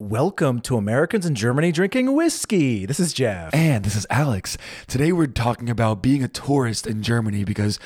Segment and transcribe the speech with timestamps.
[0.00, 2.86] Welcome to Americans in Germany drinking whiskey.
[2.86, 3.54] This is Jeff.
[3.54, 4.56] And this is Alex.
[4.86, 7.78] Today we're talking about being a tourist in Germany because,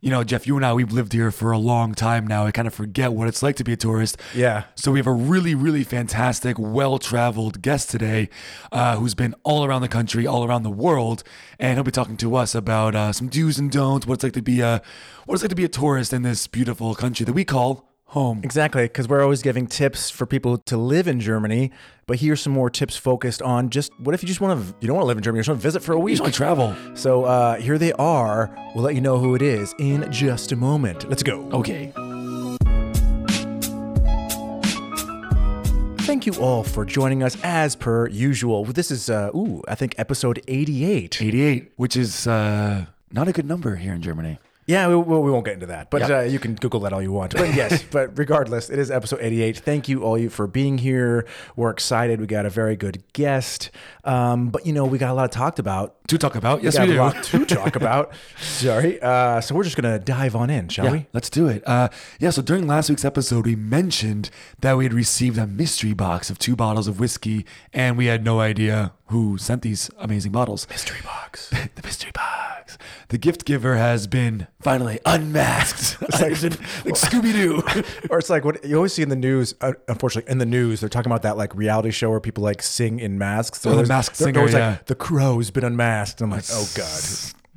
[0.00, 2.44] you know, Jeff, you and I, we've lived here for a long time now.
[2.44, 4.16] I kind of forget what it's like to be a tourist.
[4.34, 4.64] Yeah.
[4.74, 8.30] So we have a really, really fantastic, well traveled guest today
[8.72, 11.22] uh, who's been all around the country, all around the world.
[11.60, 14.32] And he'll be talking to us about uh, some do's and don'ts, what it's like
[14.32, 14.82] to be a,
[15.24, 18.40] what it's like to be a tourist in this beautiful country that we call home.
[18.42, 21.70] Exactly, because we're always giving tips for people to live in Germany.
[22.06, 24.86] But here's some more tips focused on just what if you just want to, you
[24.88, 26.12] don't want to live in Germany, you just want to visit for a We week.
[26.14, 26.76] just want to travel.
[26.94, 28.50] So uh, here they are.
[28.74, 31.08] We'll let you know who it is in just a moment.
[31.08, 31.48] Let's go.
[31.52, 31.92] Okay.
[36.00, 38.64] Thank you all for joining us as per usual.
[38.64, 41.22] This is, uh, ooh, I think episode 88.
[41.22, 44.40] 88, which is uh, not a good number here in Germany.
[44.66, 46.10] Yeah, we, we won't get into that, but Yep.
[46.10, 47.34] uh, you can Google that all you want.
[47.34, 49.58] But yes, but regardless, it is episode 88.
[49.58, 51.26] Thank you all you for being here.
[51.56, 52.20] We're excited.
[52.20, 53.70] We got a very good guest.
[54.04, 55.96] Um, but you know, we got a lot of talked about.
[56.10, 56.96] To talk about, yes, we a do.
[56.96, 58.12] lot to talk about.
[58.40, 59.00] Sorry.
[59.00, 61.06] Uh, so we're just gonna dive on in, shall Yeah, we?
[61.12, 61.62] let's do it.
[61.66, 64.28] Uh, yeah, so during last week's episode, we mentioned
[64.60, 68.24] that we had received a mystery box of two bottles of whiskey, and we had
[68.24, 70.68] no idea who sent these amazing bottles.
[70.68, 71.48] Mystery box.
[71.74, 72.78] the mystery box.
[73.08, 76.00] The gift giver has been finally unmasked.
[76.12, 76.42] like- like
[76.84, 77.62] like Scooby Doo.
[78.08, 79.54] or it's like what you always see in the news.
[79.60, 82.62] Uh, unfortunately, in the news, they're talking about that like reality show where people like
[82.62, 83.60] sing in masks.
[83.60, 84.70] So Oh, the masked singer, always yeah.
[84.70, 85.90] like the crow's been unmasked.
[86.20, 87.02] And I'm like, oh god.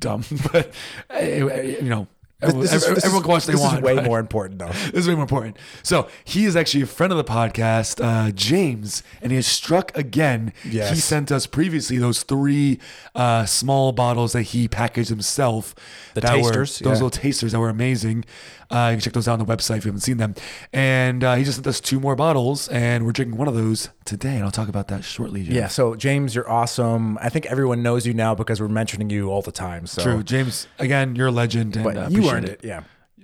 [0.00, 0.72] Dumb, but
[1.14, 2.06] uh, you know,
[2.40, 3.76] This is- everyone is- can watch what they this want.
[3.78, 4.04] is way right?
[4.04, 4.66] more important though.
[4.92, 5.56] This is way more important.
[5.82, 9.96] So he is actually a friend of the podcast, uh, James, and he has struck
[9.96, 10.52] again.
[10.68, 10.90] Yes.
[10.90, 12.80] He sent us previously those three
[13.14, 15.74] uh, small bottles that he packaged himself.
[16.14, 16.92] The that were- tasters, those yeah.
[17.04, 18.24] little tasters that were amazing.
[18.74, 20.34] Uh, you can check those out on the website if you haven't seen them.
[20.72, 23.90] And uh, he just sent us two more bottles, and we're drinking one of those
[24.04, 24.34] today.
[24.34, 25.44] And I'll talk about that shortly.
[25.44, 25.54] Jeff.
[25.54, 25.68] Yeah.
[25.68, 27.16] So James, you're awesome.
[27.20, 29.86] I think everyone knows you now because we're mentioning you all the time.
[29.86, 30.66] So True, James.
[30.78, 32.60] Again, you're a legend, and but uh, you earned it.
[32.64, 32.82] Yeah.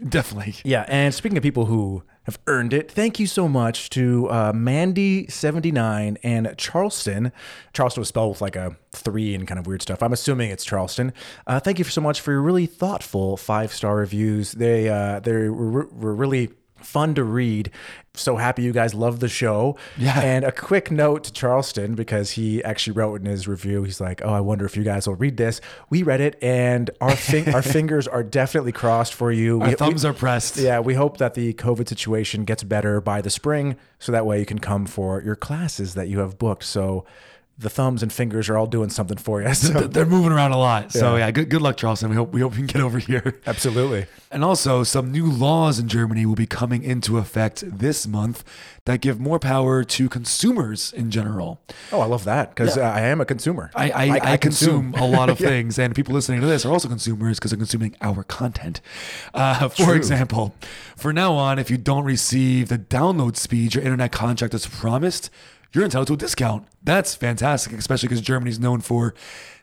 [0.08, 0.54] Definitely.
[0.64, 4.52] Yeah, and speaking of people who have earned it, thank you so much to uh,
[4.52, 7.32] Mandy79 and Charleston.
[7.72, 10.02] Charleston was spelled with like a three and kind of weird stuff.
[10.02, 11.12] I'm assuming it's Charleston.
[11.46, 14.52] Uh, thank you so much for your really thoughtful five star reviews.
[14.52, 17.70] They uh, they were, were really fun to read.
[18.14, 19.76] So happy you guys love the show.
[19.96, 20.20] Yeah.
[20.20, 23.84] And a quick note to Charleston because he actually wrote in his review.
[23.84, 25.60] He's like, "Oh, I wonder if you guys will read this."
[25.90, 29.60] We read it, and our fin- our fingers are definitely crossed for you.
[29.60, 30.56] Our We- thumbs we- are pressed.
[30.56, 34.40] yeah, we hope that the COVID situation gets better by the spring, so that way
[34.40, 36.64] you can come for your classes that you have booked.
[36.64, 37.04] So
[37.60, 39.52] the thumbs and fingers are all doing something for you.
[39.54, 40.92] So They're moving around a lot.
[40.92, 41.26] So Yeah.
[41.26, 42.10] yeah, good good luck, Charleston.
[42.10, 43.38] We hope we hope we can get over here.
[43.46, 44.06] absolutely.
[44.32, 48.44] And also, some new laws in Germany will be coming into effect this month
[48.84, 51.60] that give more power to consumers in general.
[51.92, 52.88] Oh, I love that because Yeah.
[52.90, 53.70] uh, I am a consumer.
[53.74, 56.88] I, I, I, consume a lot of things, and people listening to this are also
[56.88, 58.80] consumers because they're consuming our content.
[59.34, 59.94] Uh, for True.
[59.94, 60.54] example,
[60.96, 65.28] for now on, if you don't receive the download speed your internet contract is promised,
[65.72, 66.66] you're entitled to a discount.
[66.82, 69.14] That's fantastic, especially because Germany's known for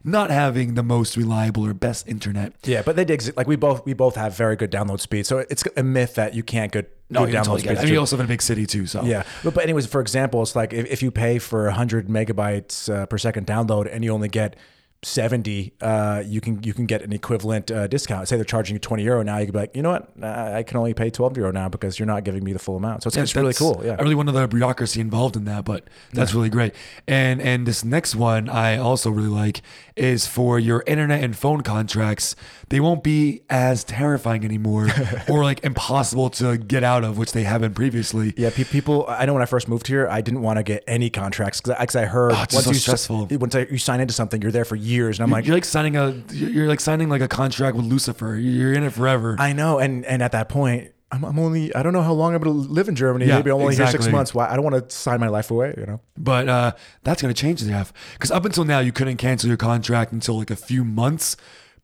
[0.04, 2.54] not having the most reliable or best internet.
[2.64, 5.40] Yeah, but they did like we both we both have very good download speed, so
[5.40, 7.72] it's a myth that you can't get No, good download totally speed.
[7.72, 7.78] it.
[7.80, 10.00] And you also live in a big city too, so Yeah, but, but anyways, for
[10.02, 14.04] example, it's like if, if you pay for 100 megabytes uh, per second download and
[14.04, 14.56] you only get
[15.04, 18.28] 70, uh, you can you can get an equivalent uh, discount.
[18.28, 20.64] Say they're charging you 20 euro now, you could be like, you know what, I
[20.64, 23.04] can only pay 12 euro now because you're not giving me the full amount.
[23.04, 23.82] So it's, Yeah, it's really cool.
[23.86, 23.96] Yeah.
[24.00, 26.74] I really wonder the bureaucracy involved in that, but that's really great.
[27.08, 29.62] And and this next one I also really like
[29.98, 32.36] is for your internet and phone contracts.
[32.70, 34.88] They won't be as terrifying anymore
[35.30, 38.34] or like impossible to get out of, which they have been previously.
[38.38, 39.06] yeah, pe- people.
[39.08, 41.96] I know when I first moved here, I didn't want to get any contracts because
[41.96, 43.28] I, heard Oh, just so you stressful.
[43.32, 45.96] once you sign into something, you're there for years, and I'm like, you're like signing
[45.98, 48.36] a you're like signing like a contract with Lucifer.
[48.36, 49.36] You're in it forever.
[49.40, 52.36] I know, and and at that point, I'm, I'm only I don't know how long
[52.36, 53.26] I'm going to live in Germany.
[53.26, 54.34] Yeah, Maybe I'm only here six months.
[54.34, 55.74] Why I don't want to sign my life away.
[55.78, 56.02] You know.
[56.18, 56.72] But uh,
[57.04, 60.12] that's going to change the half because up until now you couldn't cancel your contract
[60.12, 61.38] until like a few months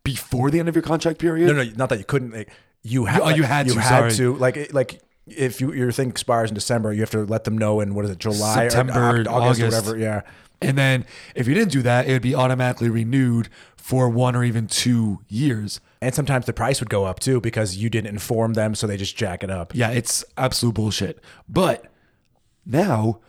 [0.03, 1.47] before the end of your contract period.
[1.47, 2.31] No, no, not that you couldn't.
[2.31, 2.49] Like,
[2.81, 3.21] you had.
[3.21, 4.13] Oh, you had You to, had sorry.
[4.15, 4.35] to.
[4.35, 7.79] Like, like if you, your thing expires in December, you have to let them know
[7.79, 9.61] in what is it, July, September, or August, August.
[9.61, 9.97] or whatever.
[9.97, 10.21] Yeah.
[10.61, 11.05] And then
[11.35, 15.19] if you didn't do that, it would be automatically renewed for one or even two
[15.27, 15.79] years.
[16.03, 18.97] And sometimes the price would go up too because you didn't inform them, so they
[18.97, 19.73] just jack it up.
[19.75, 21.19] Yeah, it's absolute bullshit.
[21.47, 21.85] But
[22.65, 23.19] now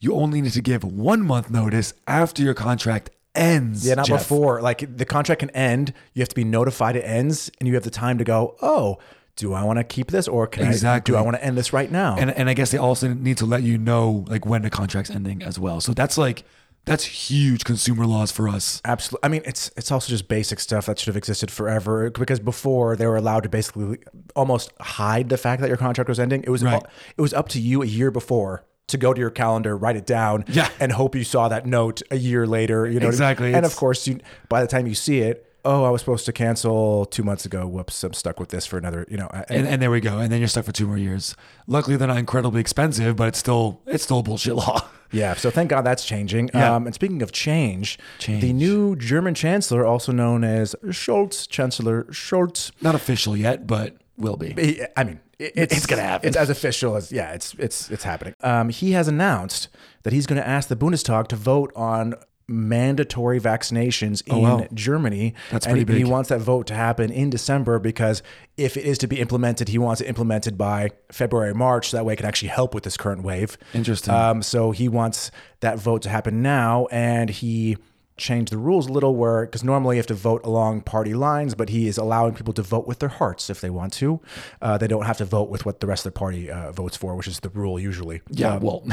[0.00, 3.86] you only need to give one month notice after your contract ends.
[3.86, 4.20] Yeah, not Jeff.
[4.20, 4.60] before.
[4.60, 5.92] Like the contract can end.
[6.14, 8.56] You have to be notified it ends, and you have the time to go.
[8.60, 8.98] Oh,
[9.36, 11.14] do I want to keep this or can Exactly.
[11.14, 12.16] I, do I want to end this right now?
[12.18, 15.10] And and I guess they also need to let you know like when the contract's
[15.10, 15.80] ending as well.
[15.80, 16.44] So that's like
[16.84, 18.80] that's huge consumer laws for us.
[18.84, 19.24] Absolutely.
[19.24, 22.10] I mean, it's it's also just basic stuff that should have existed forever.
[22.10, 23.98] Because before they were allowed to basically
[24.34, 26.42] almost hide the fact that your contract was ending.
[26.44, 26.82] It was Right.
[27.16, 30.06] it was up to you a year before to go to your calendar, write it
[30.06, 30.68] down, Yeah.
[30.80, 32.86] and hope you saw that note a year later.
[32.86, 33.54] You know, Exactly.
[33.54, 34.18] And of course, you
[34.48, 37.68] by the time you see it, oh, I was supposed to cancel two months ago.
[37.68, 39.06] Whoops, I'm stuck with this for another.
[39.08, 40.18] You know, and, And, and there we go.
[40.18, 41.36] And then you're stuck for two more years.
[41.68, 44.84] Luckily, they're not incredibly expensive, but it's still it's still bullshit law.
[45.12, 46.50] Yeah, so thank God that's changing.
[46.54, 46.74] Yeah.
[46.74, 48.42] Um, and speaking of change, Change.
[48.42, 54.36] the new German chancellor, also known as Scholz, Chancellor Scholz, Not official yet, but will
[54.36, 54.80] be.
[54.96, 56.28] I mean, it's, It's gonna happen.
[56.28, 58.34] It's as official as yeah, it's it's it's happening.
[58.42, 59.68] Um, he has announced
[60.04, 62.14] that he's going to ask the Bundestag to vote on
[62.48, 64.66] mandatory vaccinations in Oh, wow.
[64.74, 65.34] Germany.
[65.50, 68.22] That's and pretty he, he wants that vote to happen in December because
[68.56, 71.90] if it is to be implemented, he wants it implemented by February, March.
[71.92, 73.56] That way, it can actually help with this current wave.
[73.74, 74.12] Interesting.
[74.14, 75.30] Um, so he wants
[75.60, 77.76] that vote to happen now, and he
[78.22, 81.54] changed the rules a little where because normally you have to vote along party lines,
[81.54, 84.20] but he is allowing people to vote with their hearts if they want to.
[84.62, 86.96] Uh, they don't have to vote with what the rest of the party uh, votes
[86.96, 88.22] for, which is the rule usually.
[88.30, 88.82] Yeah, well,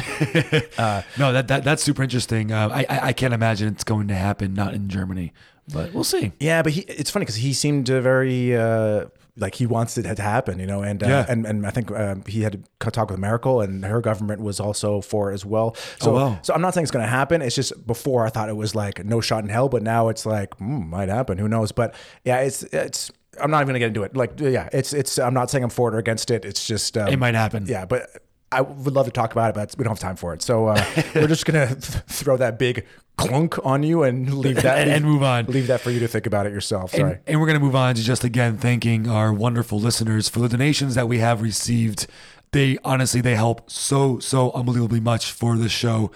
[1.18, 2.52] no, that, that that's super interesting.
[2.52, 5.32] Uh, I, I I can't imagine it's going to happen not in Germany,
[5.74, 6.32] but we'll see.
[6.40, 9.06] Yeah, but he, it's funny because he seemed uh, very uh,
[9.38, 11.26] like he wants it to happen, you know, and uh, Yeah.
[11.30, 14.60] and and I think um, he had to talk with Merkel, and her government was
[14.60, 15.76] also for it as well.
[16.02, 16.40] So, Oh, wow.
[16.42, 17.42] so I'm not saying it's going to happen.
[17.42, 20.26] It's just before I thought it was like no shot in hell, but now it's
[20.26, 21.38] like hmm, might happen.
[21.38, 21.72] Who knows?
[21.72, 21.96] But
[22.26, 23.12] yeah, it's it's.
[23.42, 24.18] I'm not even gonna get into it.
[24.18, 25.18] Like, yeah, it's it's.
[25.18, 26.44] I'm not saying I'm for it or against it.
[26.44, 27.66] It's just um, It might happen.
[27.68, 28.10] Yeah, but
[28.52, 30.42] I would love to talk about it, but we don't have time for it.
[30.42, 32.86] So uh, we're just gonna th- throw that big
[33.18, 35.46] clunk on you and leave that And- and move on.
[35.46, 36.92] Leave that for you to think about it yourself.
[36.92, 37.12] Sorry.
[37.14, 40.40] And, and we're going to move on to just again thanking our wonderful listeners for
[40.40, 42.08] the donations that we have received.
[42.52, 46.12] They honestly they help so so unbelievably much for this show.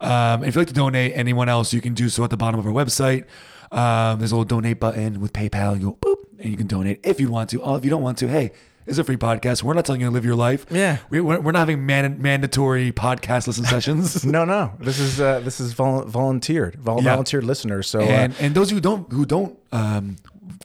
[0.00, 2.58] Um, if you'd like to donate, anyone else, you can do so at the bottom
[2.58, 3.26] of our website.
[3.70, 5.78] Um, there's a little donate button with PayPal.
[5.78, 7.62] You go boop, and you can donate if you want to.
[7.62, 8.50] Oh, if you don't want to, hey,
[8.86, 9.62] it's a free podcast.
[9.62, 10.66] We're not telling you to live your life.
[10.70, 10.98] Yeah.
[11.10, 14.24] we, we're, we're not having man, mandatory podcast listen sessions.
[14.36, 14.72] No, no.
[14.80, 17.10] This is uh, this is vol- volunteered, vol- Yeah.
[17.10, 17.88] volunteered listeners.
[17.88, 20.16] So, uh, and and those who don't who don't um,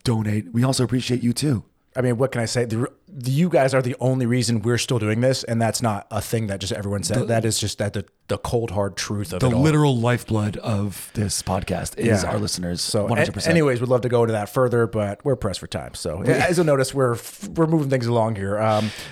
[0.04, 1.64] donate, we also appreciate you too.
[1.94, 2.64] I mean, what can I say?
[2.64, 6.06] The, the, you guys are the only reason we're still doing this, and that's not
[6.10, 7.28] a thing that just everyone said.
[7.28, 9.60] that is just that the, the cold hard truth of the it all.
[9.60, 12.30] literal lifeblood of this podcast is Yeah.
[12.30, 12.80] our listeners.
[12.80, 13.50] So, hundred percent.
[13.50, 15.94] anyways, we'd love to go into that further, but we're pressed for time.
[15.94, 17.18] So, as you'll notice, we're
[17.54, 18.54] we're moving things along here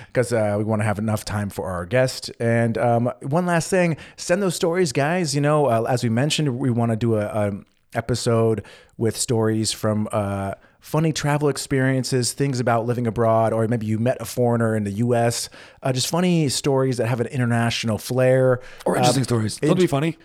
[0.07, 2.31] because uh, we want to have enough time for our guest.
[2.39, 5.35] And um, one last thing, send those stories, guys.
[5.35, 7.51] You know, uh, as we mentioned, we want to do a, a
[7.93, 8.63] episode
[8.97, 10.07] with stories from.
[10.11, 14.83] Uh, Funny travel experiences, things about living abroad, or maybe you met a foreigner in
[14.83, 15.47] the U.S.
[15.83, 19.59] Uh, just funny stories that have an international flair, or interesting Um, stories.
[19.61, 20.17] it- Don't be funny.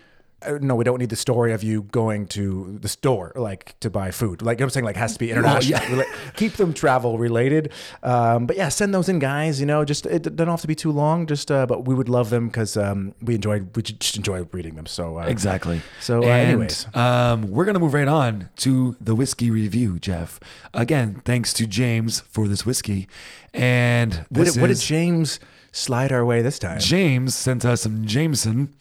[0.45, 3.89] Uh, no, we don't need the story of you going to the store, like to
[3.89, 4.41] buy food.
[4.41, 5.97] Like I'm saying, like has to be international.
[5.97, 6.03] yeah.
[6.35, 7.71] Keep them travel related.
[8.03, 9.59] Um, but yeah, send those in, guys.
[9.59, 11.25] You know, just it doesn't have to be too long.
[11.25, 14.75] Just, uh, but we would love them because um, we enjoy we just enjoy reading
[14.75, 14.85] them.
[14.85, 15.81] So uh, Exactly.
[15.99, 16.87] So, uh, And, anyways.
[16.95, 20.39] um, we're gonna move right on to the whiskey review, Jeff.
[20.73, 23.07] Again, thanks to James for this whiskey.
[23.53, 25.39] And what, this did, what did James
[25.77, 26.79] slide our way this time?
[26.79, 28.73] James sent us some Jameson.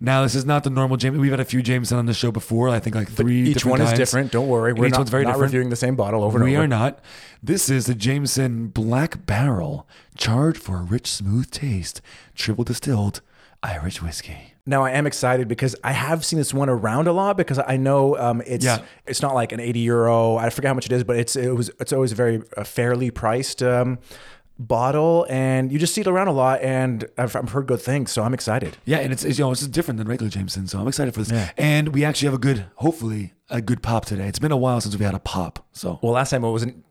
[0.00, 1.20] Now, this is not the normal Jameson.
[1.20, 2.68] We've had a few Jameson on the show before.
[2.68, 3.42] I think like three.
[3.48, 4.32] Each different one is different.
[4.32, 5.52] Don't worry, we're each not, one's very not different.
[5.52, 6.60] reviewing the same bottle over and We over.
[6.60, 7.00] We are not.
[7.42, 9.86] This is the Jameson Black Barrel,
[10.16, 12.00] charred for a rich, smooth taste,
[12.34, 13.20] triple distilled
[13.62, 14.54] Irish whiskey.
[14.66, 17.76] Now I am excited because I have seen this one around a lot because I
[17.76, 18.78] know um, it's Yeah.
[19.06, 20.36] it's not like an eighty euro.
[20.36, 22.64] I forget how much it is, but it's it was it's always a very uh,
[22.64, 23.98] fairly priced um,
[24.60, 26.60] bottle, and you just see it around a lot.
[26.62, 28.76] And I've, I've heard good things, so I'm excited.
[28.84, 31.20] Yeah, and it's, it's you know it's different than regular Jameson, so I'm excited for
[31.20, 31.30] this.
[31.32, 31.50] Yeah.
[31.56, 34.28] And we actually have a good, hopefully, a good pop today.
[34.28, 36.84] It's been a while since we had a pop, so Well, last time it wasn't.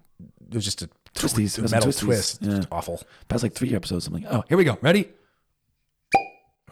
[0.49, 1.57] It was just a Twisties.
[1.57, 1.99] It was a metal Twisties.
[2.05, 2.39] twist.
[2.41, 2.57] Yeah.
[2.57, 3.01] It's awful.
[3.27, 4.07] past like three episodes.
[4.07, 4.77] I'm oh, here we go.
[4.81, 5.09] Ready?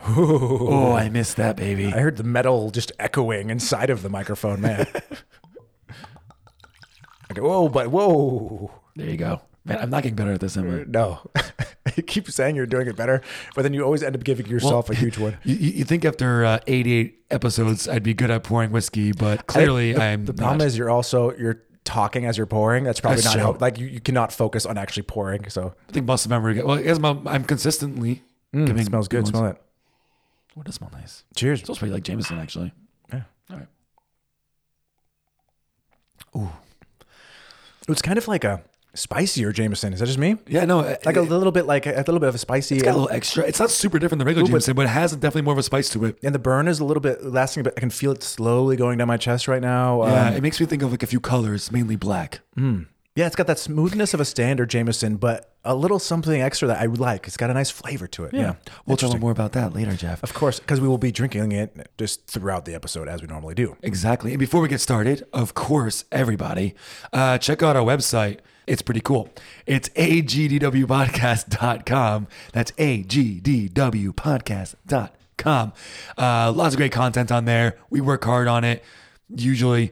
[0.06, 1.88] Oh, I missed that, baby.
[1.88, 4.82] I heard the metal just echoing inside of the microphone, man.
[7.32, 8.72] okay, whoa, but whoa.
[8.96, 9.42] There you go.
[9.68, 10.84] Man, I'm not getting better at this, am I?
[10.88, 11.20] No,
[11.96, 13.22] you keep saying you're doing it better,
[13.56, 15.38] but then you always end up giving yourself a huge one.
[15.44, 19.94] You, you think after uh, 88 episodes, I'd be good at pouring whiskey, but clearly
[19.94, 20.68] the, I'm The problem not.
[20.68, 22.84] is you're also you're talking as you're pouring.
[22.86, 25.50] That's probably That's not how, like you, you cannot focus on actually pouring.
[25.50, 26.62] So I think muscle memory.
[26.64, 28.82] Well, I guess my, I'm consistently Mm, giving.
[28.82, 29.24] it smells good.
[29.24, 29.30] ones.
[29.30, 29.62] Smell it.
[30.56, 31.24] Oh, it does smell nice.
[31.36, 31.60] Cheers.
[31.62, 32.72] It smells pretty like Jameson, actually.
[33.12, 33.24] Yeah.
[33.52, 33.68] All right.
[36.38, 36.50] Ooh.
[37.90, 38.62] It's kind of like a
[38.98, 39.94] spicier Jameson.
[39.94, 40.38] Is that just me?
[40.48, 42.76] Yeah, no, Like a little bit, like a, little bit of a spicy.
[42.76, 43.44] It's got a little extra.
[43.46, 45.60] It's not super different than regular Ooh, but- Jameson, but it has definitely more of
[45.60, 46.18] a spice to it.
[46.24, 48.98] and the burn is a little bit lasting, but I can feel it slowly going
[48.98, 50.02] down my chest right now.
[50.02, 52.42] Um, Yeah, it makes me think of like a few colors, mainly black.
[53.16, 56.80] Yeah, it's got that smoothness of a standard Jameson, but a little something extra that
[56.80, 57.26] I like.
[57.26, 58.34] It's got a nice flavor to it.
[58.36, 58.54] Yeah.
[58.86, 60.22] We'll talk more about that later, Jeff.
[60.22, 63.56] Of course, because we will be drinking it just throughout the episode as we normally
[63.56, 63.76] do.
[63.82, 64.34] Exactly.
[64.34, 66.76] And before we get started, of course, everybody,
[67.12, 68.38] uh, check out our website.
[68.68, 69.30] It's pretty cool.
[69.66, 72.28] It's agdwpodcast.com.
[72.54, 75.74] That's agdwpodcast.com.
[76.18, 77.78] Uh, lots of great content on there.
[77.90, 78.84] We work hard on it.
[79.36, 79.92] Usually,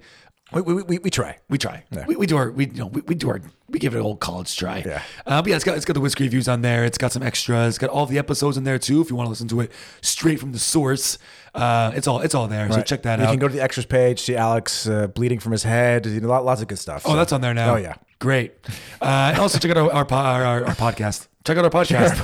[0.53, 1.37] We, we, we, we try.
[1.49, 1.83] we try.
[2.07, 4.03] We, we do our we you know we, we do our we give it an
[4.03, 4.83] old college try.
[4.85, 5.01] Yeah.
[5.25, 6.85] Uh, but yeah, it's got it's got the whiskey reviews on there.
[6.85, 7.69] It's got some extras.
[7.69, 9.01] It's got all the episodes in there too.
[9.01, 11.17] If you want to listen to it straight from the source,
[11.53, 12.71] uh, it's all it's all there.
[12.71, 13.31] So check that you out.
[13.31, 16.05] You can go to the extras page, see Alex uh, bleeding from his head.
[16.05, 17.03] You know, lots of good stuff.
[17.05, 17.73] Oh, that's on there now.
[17.73, 17.95] Oh, yeah.
[18.19, 18.53] Great.
[19.01, 21.27] Uh, and also check out our our, our, our, our podcast.
[21.45, 22.15] Check out our podcast.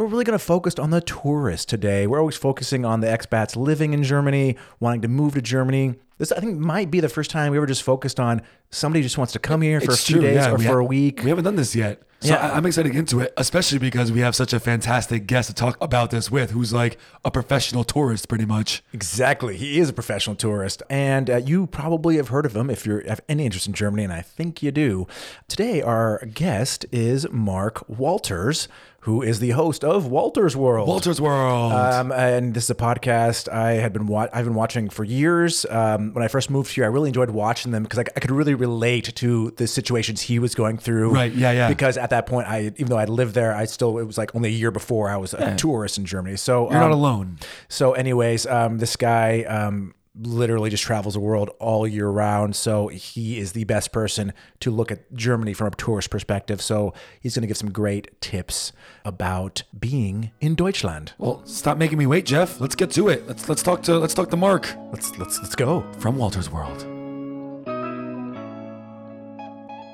[0.00, 2.06] we're really going to focus on the tourist today.
[2.06, 5.96] We're always focusing on the expats living in Germany, wanting to move to Germany.
[6.16, 9.18] This, I think, might be the first time we ever just focused on somebody just
[9.18, 10.84] wants to come here for It's a few true, days yeah, or for ha- a
[10.84, 11.22] week.
[11.22, 12.02] We haven't done this yet.
[12.22, 12.36] So Yeah.
[12.52, 15.48] I, I'm excited to get into it, especially because we have such a fantastic guest
[15.48, 18.82] to talk about this with, who's like a professional tourist, pretty much.
[18.92, 19.56] Exactly.
[19.56, 20.82] He is a professional tourist.
[20.90, 24.04] And uh, you probably have heard of him if you have any interest in Germany,
[24.04, 25.06] and I think you do.
[25.48, 28.68] Today, our guest is Mark Wolters,
[29.04, 30.86] who is the host of Wolters World.
[30.86, 31.72] Wolters World.
[31.72, 35.64] Um, and this is a podcast I had been wa- I've been watching for years.
[35.70, 38.30] Um, when I first moved here, I really enjoyed watching them because I, I could
[38.30, 41.12] really relate to the situations he was going through.
[41.12, 41.68] Right, yeah, yeah.
[41.68, 44.34] Because at that point, I even though I lived there, I still it was like
[44.36, 46.36] only a year before I was a tourist in Germany.
[46.36, 47.38] So You're not um, alone.
[47.68, 52.54] so, anyways, um, this guy um, literally just travels the world all year round.
[52.56, 56.60] So he is the best person to look at Germany from a tourist perspective.
[56.60, 58.72] So he's going to give some great tips
[59.04, 61.12] about being in Deutschland.
[61.18, 62.60] Well, stop making me wait, Jeff.
[62.60, 63.26] Let's get to it.
[63.26, 65.84] Let's let's talk to let's talk to Mark Let's let's let's go.
[65.98, 66.99] from Wolters World.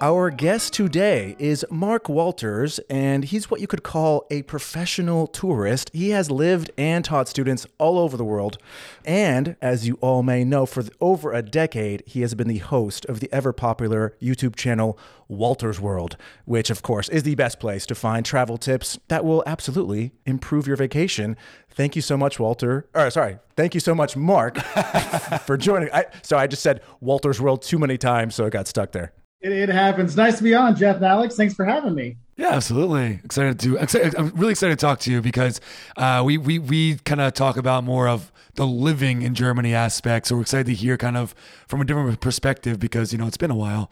[0.03, 5.91] Our guest today is Mark Wolters, and he's what you could call a professional tourist.
[5.95, 8.59] He has lived and taught students all over the world.
[9.07, 13.07] And as you all may know, for over a decade, he has been the host
[13.07, 14.99] of the ever popular YouTube channel
[15.31, 19.43] Wolters World, which, of course, is the best place to find travel tips that will
[19.47, 21.39] absolutely improve your vacation.
[21.71, 22.87] Thank you so much, Walter.
[22.95, 24.59] Or, sorry, thank you so much, Mark,
[25.47, 25.89] for joining.
[25.91, 29.15] I, so I just said Wolters World too many times, so it got stuck there.
[29.47, 30.17] It, it happens.
[30.17, 31.37] Nice to be on, Jeff and Alex.
[31.37, 32.17] Thanks for having me.
[32.37, 33.21] Yeah, absolutely.
[33.25, 33.77] Excited to.
[33.77, 35.61] Excited, I'm really excited to talk to you because
[35.97, 40.27] uh, we we we kind of talk about more of the living in Germany aspect.
[40.27, 41.33] So we're excited to hear kind of
[41.69, 43.89] from a different perspective because you know it's been a while.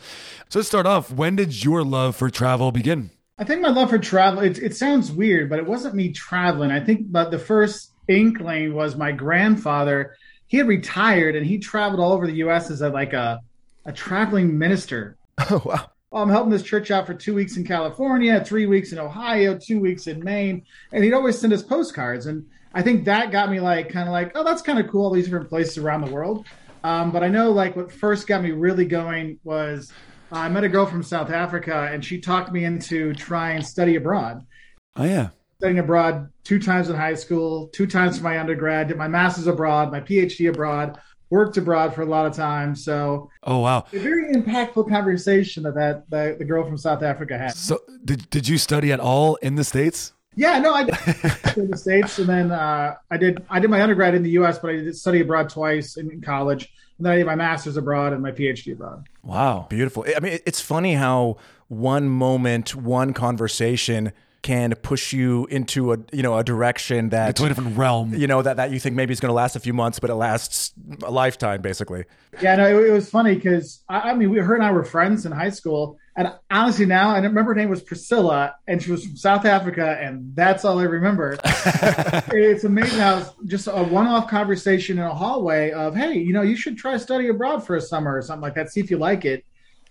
[0.48, 1.12] So let's start off.
[1.12, 3.10] When did your love for travel begin?
[3.38, 6.72] I think my love for travel, it, it sounds weird, but it wasn't me traveling.
[6.72, 10.16] I think but the first inkling was my grandfather.
[10.48, 12.70] He had retired and he traveled all over the U.S.
[12.70, 13.40] as a, like a,
[13.86, 15.16] a traveling minister.
[15.50, 15.90] Oh, wow.
[16.12, 19.80] I'm helping this church out for two weeks in California, three weeks in Ohio, two
[19.80, 20.64] weeks in Maine.
[20.92, 22.26] And he'd always send us postcards.
[22.26, 25.06] And I think that got me like, kind of like, oh, that's kind of cool,
[25.06, 26.46] all these different places around the world.
[26.84, 29.90] Um, but I know like what first got me really going was
[30.30, 33.96] uh, I met a girl from South Africa and she talked me into trying study
[33.96, 34.46] abroad.
[34.94, 35.30] Oh yeah.
[35.58, 39.46] Studying abroad two times in high school, two times for my undergrad, did my master's
[39.46, 40.98] abroad, my PhD abroad,
[41.34, 42.76] worked abroad for a lot of time.
[42.76, 43.84] So Oh wow.
[43.92, 47.54] a very impactful conversation that, that, that the girl from South Africa had.
[47.56, 50.12] So did did you study at all in the states?
[50.36, 50.96] Yeah, no, I did
[51.56, 54.58] in the states, and then uh, I did I did my undergrad in the U.S.,
[54.58, 57.76] but I did study abroad twice in, in college, and then I did my master's
[57.76, 59.06] abroad and my PhD abroad.
[59.22, 59.66] Wow.
[59.68, 60.04] Beautiful.
[60.16, 61.36] I mean, it's funny how
[61.68, 64.12] one moment, one conversation
[64.44, 68.14] can push you into a you know a direction that To a different realm.
[68.14, 70.10] you know that that you think maybe is going to last a few months, but
[70.10, 70.72] it lasts
[71.02, 72.04] a lifetime, basically.
[72.40, 74.84] Yeah, no, it, it was funny because I, I mean, we her and I were
[74.84, 78.92] friends in high school, and honestly, now I remember her name was Priscilla, and she
[78.92, 81.38] was from South Africa, and that's all I remember.
[81.44, 86.54] it's amazing how just a one-off conversation in a hallway of, hey, you know, you
[86.54, 89.24] should try study abroad for a summer or something like that, see if you like
[89.24, 89.44] it.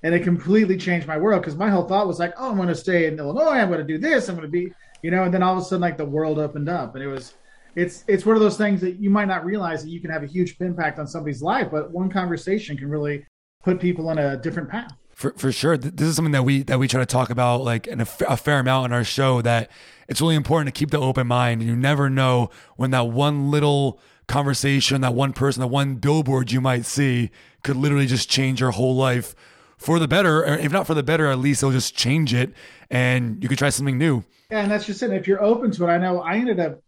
[0.03, 2.67] And it completely changed my world because my whole thought was like, oh, I'm going
[2.67, 5.23] to stay in Illinois, I'm going to do this, I'm going to be, you know,
[5.23, 7.35] and then all of a sudden, like the world opened up, and it was,
[7.75, 10.21] it's it's one of those things that you might not realize that you can have
[10.21, 13.25] a huge impact on somebody's life, but one conversation can really
[13.63, 14.93] put people on a different path.
[15.13, 17.87] For, for sure, this is something that we that we try to talk about like
[17.87, 19.41] in a, a fair amount in our show.
[19.41, 19.71] That
[20.07, 23.99] it's really important to keep the open mind, you never know when that one little
[24.27, 27.31] conversation, that one person, that one billboard you might see
[27.63, 29.35] could literally just change your whole life
[29.83, 32.53] for the better, or if not for the better, at least it'll just change it,
[32.89, 34.23] and you could try something new.
[34.49, 35.11] Yeah, and that's just it.
[35.11, 36.81] If you're open to it, I know I ended up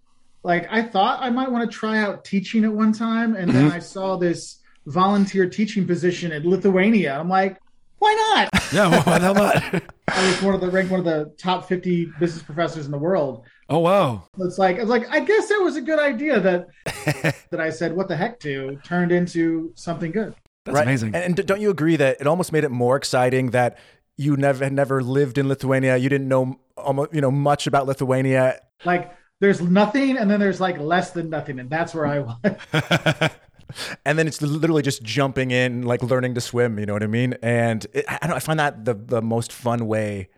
[0.44, 3.66] like I thought I might want to try out teaching at one time, and then
[3.66, 3.76] mm-hmm.
[3.76, 7.20] I saw this volunteer teaching position in Lithuania.
[7.20, 7.60] I'm like,
[8.00, 8.50] why not?
[8.74, 9.36] Yeah, why not?
[10.08, 12.98] I was one of the ranked one of the top 50 business professors in the
[12.98, 13.46] world.
[13.70, 14.28] Oh wow!
[14.40, 16.68] It's like it's like I guess that was a good idea that
[17.52, 20.34] that I said what the heck to turned into something good.
[20.66, 20.84] That's right?
[20.84, 21.16] amazing.
[21.16, 23.78] And, and don't you agree that it almost made it more exciting that
[24.18, 27.86] you never had never lived in Lithuania, you didn't know almost you know much about
[27.86, 28.60] Lithuania.
[28.84, 32.38] Like there's nothing, and then there's like less than nothing, and that's where I was.
[34.06, 36.80] and then it's literally just jumping in, like learning to swim.
[36.80, 37.36] You know what I mean?
[37.42, 38.36] And it, I don't.
[38.36, 40.30] I find that the the most fun way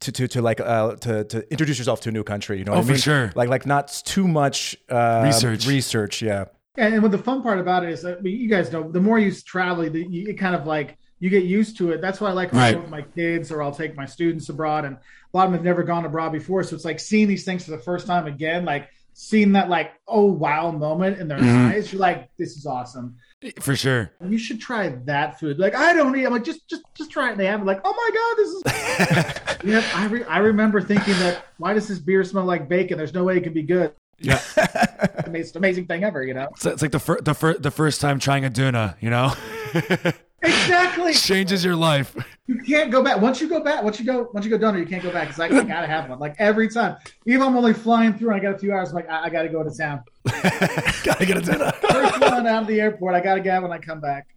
[0.00, 2.58] to to to like uh to to introduce yourself to a new country.
[2.58, 2.72] You know?
[2.72, 2.96] Oh, what I mean?
[2.96, 3.32] for sure.
[3.34, 5.66] Like like not too much uh, research.
[5.66, 6.46] Research, yeah.
[6.76, 9.18] And, and what the fun part about it is, that, you guys know, the more
[9.18, 12.00] you travel, the, you, it kind of like you get used to it.
[12.00, 12.80] That's why I like right.
[12.80, 15.64] with my kids, or I'll take my students abroad, and a lot of them have
[15.64, 18.64] never gone abroad before, so it's like seeing these things for the first time again,
[18.64, 21.72] like seeing that like oh wow moment in their mm-hmm.
[21.72, 21.92] eyes.
[21.92, 23.16] You're like, this is awesome.
[23.60, 24.12] For sure.
[24.26, 25.58] You should try that food.
[25.58, 26.26] Like I don't eat.
[26.26, 27.32] I'm like just just just try it.
[27.32, 27.64] And they have it.
[27.64, 29.64] Like oh my god, this is.
[29.64, 32.98] yeah, I re- I remember thinking that why does this beer smell like bacon?
[32.98, 33.92] There's no way it could be good.
[34.18, 36.22] Yeah, it's amazing thing ever.
[36.22, 36.48] You know.
[36.56, 38.94] So it's like the first the first the first time trying a Döner.
[39.00, 39.32] You know.
[40.42, 41.14] exactly.
[41.14, 42.16] Changes your life.
[42.46, 43.20] You can't go back.
[43.20, 45.28] Once you go back, once you go, once you go there, you can't go back.
[45.28, 46.18] It's like I gotta have one.
[46.18, 48.90] Like every time, even if I'm only flying through and I got a few hours,
[48.90, 50.02] I'm like I, I gotta go to town.
[50.24, 51.74] gotta get a Döner.
[51.74, 54.28] First one out of the airport, I gotta get when I come back.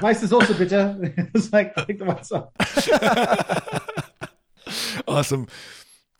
[0.00, 1.30] Vice is also bitte.
[1.34, 2.50] it's like like the WhatsApp.
[5.08, 5.46] awesome.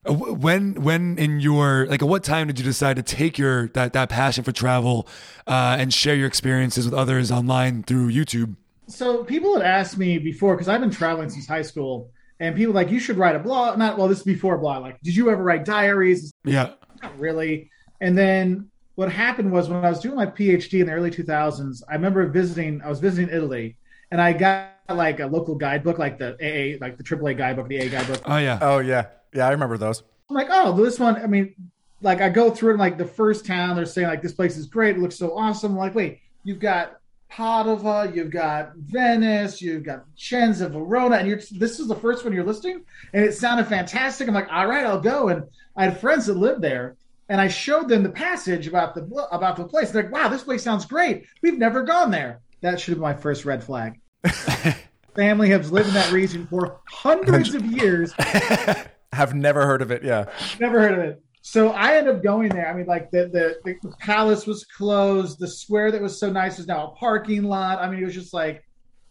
[0.09, 3.93] When when in your like at what time did you decide to take your that
[3.93, 5.09] that passion for travel
[5.47, 8.57] uh, and share your experiences with others online through YouTube?
[8.89, 12.75] So people had asked me before because I've been traveling since high school, and people
[12.75, 13.79] like you should write a blog.
[13.79, 14.83] Not well, this is before a blog.
[14.83, 16.33] Like, did you ever write diaries?
[16.45, 17.71] Yeah, not really.
[18.01, 21.83] And then what happened was when I was doing my PhD in the early 2000s,
[21.89, 22.81] I remember visiting.
[22.83, 23.77] I was visiting Italy,
[24.11, 27.79] and I got like a local guidebook, like the AA, like the AAA guidebook, the
[27.79, 28.23] A guidebook.
[28.25, 29.07] Oh yeah, oh yeah.
[29.37, 30.03] Yeah, I remember those.
[30.31, 31.17] I'm like, oh, this one.
[31.17, 31.55] I mean,
[32.03, 34.67] like I go through it, like the first town, they're saying like this place is
[34.67, 35.73] great, it looks so awesome.
[35.73, 41.41] I'm like, wait, you've got Padova, you've got Venice, you've got Vicenza, Verona, and you're
[41.53, 44.29] this is the first one you're listing, and it sounded fantastic.
[44.29, 45.29] I'm like, all right, I'll go.
[45.29, 45.45] And
[45.77, 46.97] I had friends that lived there,
[47.29, 49.91] and I showed them the passage about the about the place.
[49.91, 51.27] They're like, wow, this place sounds great.
[51.43, 52.41] We've never gone there.
[52.63, 54.01] That should have been my first red flag.
[55.15, 58.13] Family has lived in that region for hundreds of years.
[59.13, 60.03] Have never heard of it.
[60.03, 60.27] Yeah.
[60.61, 61.23] Never heard of it.
[61.43, 62.69] So I ended up going there.
[62.69, 65.39] I mean, like the, the, the palace was closed.
[65.39, 67.79] The square that was so nice was now a parking lot.
[67.79, 68.65] I mean, it was just like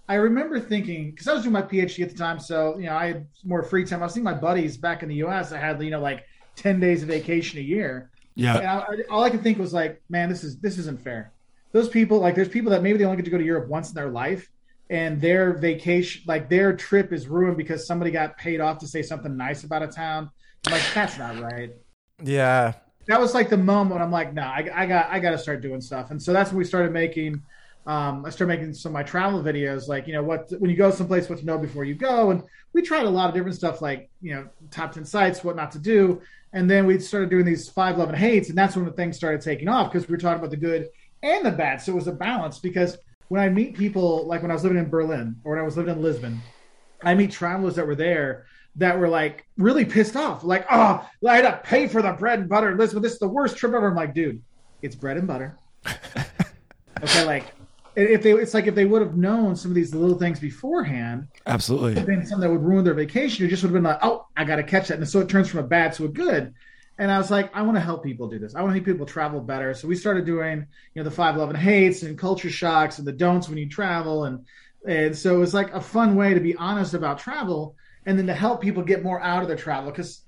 [0.08, 2.96] I remember thinking because I was doing my PhD at the time, so you know
[2.96, 4.02] I had more free time.
[4.02, 5.52] I was seeing my buddies back in the U.S.
[5.52, 8.12] I had you know like ten days of vacation a year.
[8.36, 8.58] Yeah.
[8.58, 11.32] And I, all I could think was like, man, this is this isn't fair.
[11.72, 13.90] Those people, like, there's people that maybe they only get to go to Europe once
[13.90, 14.50] in their life,
[14.90, 19.02] and their vacation, like their trip is ruined because somebody got paid off to say
[19.02, 20.30] something nice about a town.
[20.66, 21.72] I'm like, that's not right.
[22.24, 22.74] Yeah.
[23.08, 25.38] That was like the moment I'm like, no, nah, I, I, got, I got to
[25.38, 26.12] start doing stuff.
[26.12, 27.42] And so that's when we started making,
[27.86, 30.78] um, I started making some of my travel videos, like, you know, what, when you
[30.78, 32.32] go someplace, what to know before you go.
[32.32, 32.44] And
[32.74, 35.72] we tried a lot of different stuff, like, you know, top 10 sites, what not
[35.74, 36.22] to do.
[36.54, 38.50] And then we started doing these five love and hates.
[38.50, 40.90] And that's when the things started taking off because we were talking about the good
[41.22, 41.82] and the bad.
[41.82, 44.78] So it was a balance because when I meet people, like when I was living
[44.78, 46.42] in Berlin or when I was living in Lisbon,
[47.04, 48.46] I meet travelers that were there
[48.78, 50.44] that were like really pissed off.
[50.44, 53.02] Like, oh, I had to pay for the bread and butter in Lisbon.
[53.02, 53.88] This is the worst trip ever.
[53.88, 54.42] I'm like, dude,
[54.82, 55.58] it's bread and butter.
[57.04, 57.54] okay, like
[57.96, 61.28] if they, it's like if they would have known some of these little things beforehand,
[61.46, 63.46] absolutely, been something that would ruin their vacation.
[63.46, 65.30] It just would have been like, oh, I got to catch that, and so it
[65.30, 66.54] turns from a bad to a good.
[66.98, 68.56] And I was like, I want to help people do this.
[68.56, 69.74] I want to help people travel better.
[69.74, 73.08] So we started doing, you know, the five love and hates and culture shocks and
[73.08, 74.24] the don'ts when you travel.
[74.24, 74.46] And
[74.88, 78.28] and so it was like a fun way to be honest about travel and then
[78.28, 79.92] to help people get more out of their travel.
[79.92, 80.22] Because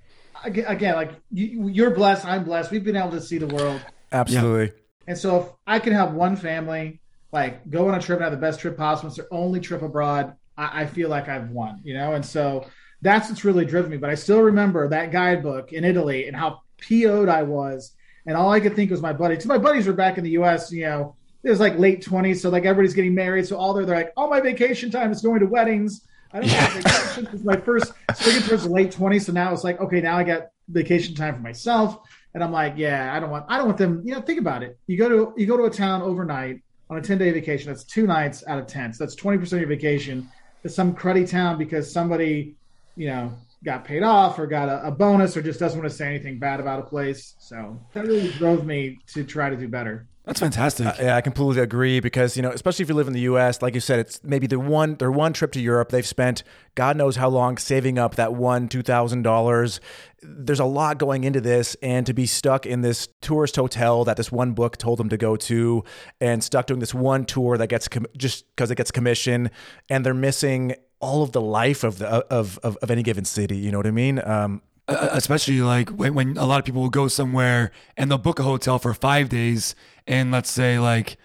[0.44, 2.72] again, like you, are blessed, I'm blessed.
[2.72, 3.82] We've been able to see the world.
[4.12, 4.74] Absolutely.
[5.08, 7.02] And so if I can help one family
[7.32, 9.82] like go on a trip and have the best trip possible, it's their only trip
[9.82, 12.14] abroad, I, I feel like I've won, you know?
[12.14, 12.66] And so
[13.02, 13.98] that's what's really driven me.
[13.98, 17.94] But I still remember that guidebook in Italy and how PO'd I was
[18.26, 19.36] and all I could think was my buddy.
[19.36, 20.72] Because my buddies were back in the U.S.
[20.72, 23.48] You know, it was like late twenties, so like everybody's getting married.
[23.48, 26.06] So all they're, they're like, all my vacation time is going to weddings.
[26.34, 27.30] I don't have vacation.
[27.32, 29.26] It's my first towards the late twenties.
[29.26, 32.00] So now it's like, okay, now I got vacation time for myself.
[32.34, 34.02] And I'm like, yeah, I don't want, I don't want them.
[34.06, 34.78] You know, think about it.
[34.88, 37.68] You go to, you go to a town overnight on a 10 day vacation.
[37.72, 38.94] That's two nights out of 10.
[38.94, 40.30] So that's 20% of your vacation
[40.64, 42.56] to some cruddy town because somebody,
[42.98, 43.34] you know,
[43.64, 46.40] got paid off or got a, a, bonus or just doesn't want to say anything
[46.40, 47.36] bad about a place.
[47.40, 50.08] So that really drove me to try to do better.
[50.26, 50.86] That's fantastic.
[50.86, 53.62] Uh, yeah, I completely agree because you know, especially if you live in the U.S.,
[53.62, 55.88] like you said, it's maybe the one their one trip to Europe.
[55.88, 56.44] They've spent
[56.76, 59.80] God knows how long saving up that one two thousand dollars.
[60.22, 64.18] There's a lot going into this, and to be stuck in this tourist hotel that
[64.18, 65.86] this one book told them to go to,
[66.20, 69.50] and stuck doing this one tour that gets com- just because it gets commission,
[69.90, 73.26] and they're missing all of the life of the uh, of of, of any given
[73.26, 73.58] city.
[73.58, 74.22] You know what I mean?
[74.26, 78.10] Um, uh, uh, especially like when, when a lot of people will go somewhere and
[78.10, 79.76] they'll book a hotel for five days
[80.08, 81.18] and let's say like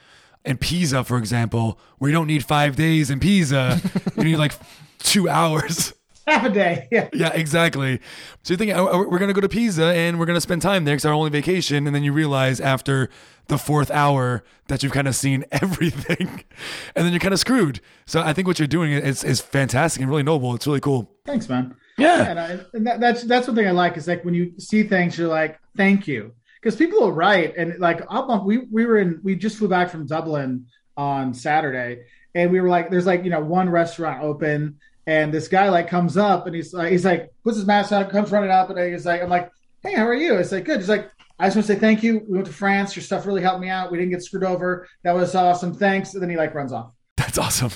[0.44, 3.80] in Pisa, for example, where you don't need five days in Pisa,
[4.16, 4.52] you need like
[4.98, 5.94] two hours.
[6.26, 6.88] Half a day.
[6.92, 7.08] Yeah.
[7.12, 8.00] Yeah, exactly.
[8.42, 10.40] So you think oh, oh, we're going to go to Pisa and we're going to
[10.40, 11.86] spend time there because our only vacation.
[11.86, 13.08] And then you realize after
[13.48, 16.44] the fourth hour that you've kind of seen everything
[16.94, 17.80] and then you're kind of screwed.
[18.06, 20.54] So I think what you're doing is, is fantastic and really noble.
[20.54, 21.10] It's really cool.
[21.24, 21.74] Thanks, man.
[21.98, 22.30] Yeah.
[22.30, 24.82] And, I, and that, that's, that's one thing I like is like when you see
[24.82, 26.32] things, you're like, thank you
[26.62, 29.90] because people will write and like I'll, we we were in we just flew back
[29.90, 32.04] from Dublin on Saturday
[32.34, 35.88] and we were like there's like you know one restaurant open and this guy like
[35.88, 38.78] comes up and he's like he's like puts his mask on comes running up and
[38.92, 39.50] he's like I'm like
[39.82, 40.36] hey how are you?
[40.36, 40.80] It's like good.
[40.80, 42.24] He's like I just want to say thank you.
[42.28, 42.94] We went to France.
[42.94, 43.90] Your stuff really helped me out.
[43.90, 44.86] We didn't get screwed over.
[45.02, 45.74] That was awesome.
[45.74, 46.14] Thanks.
[46.14, 46.92] And then he like runs off.
[47.16, 47.70] That's awesome.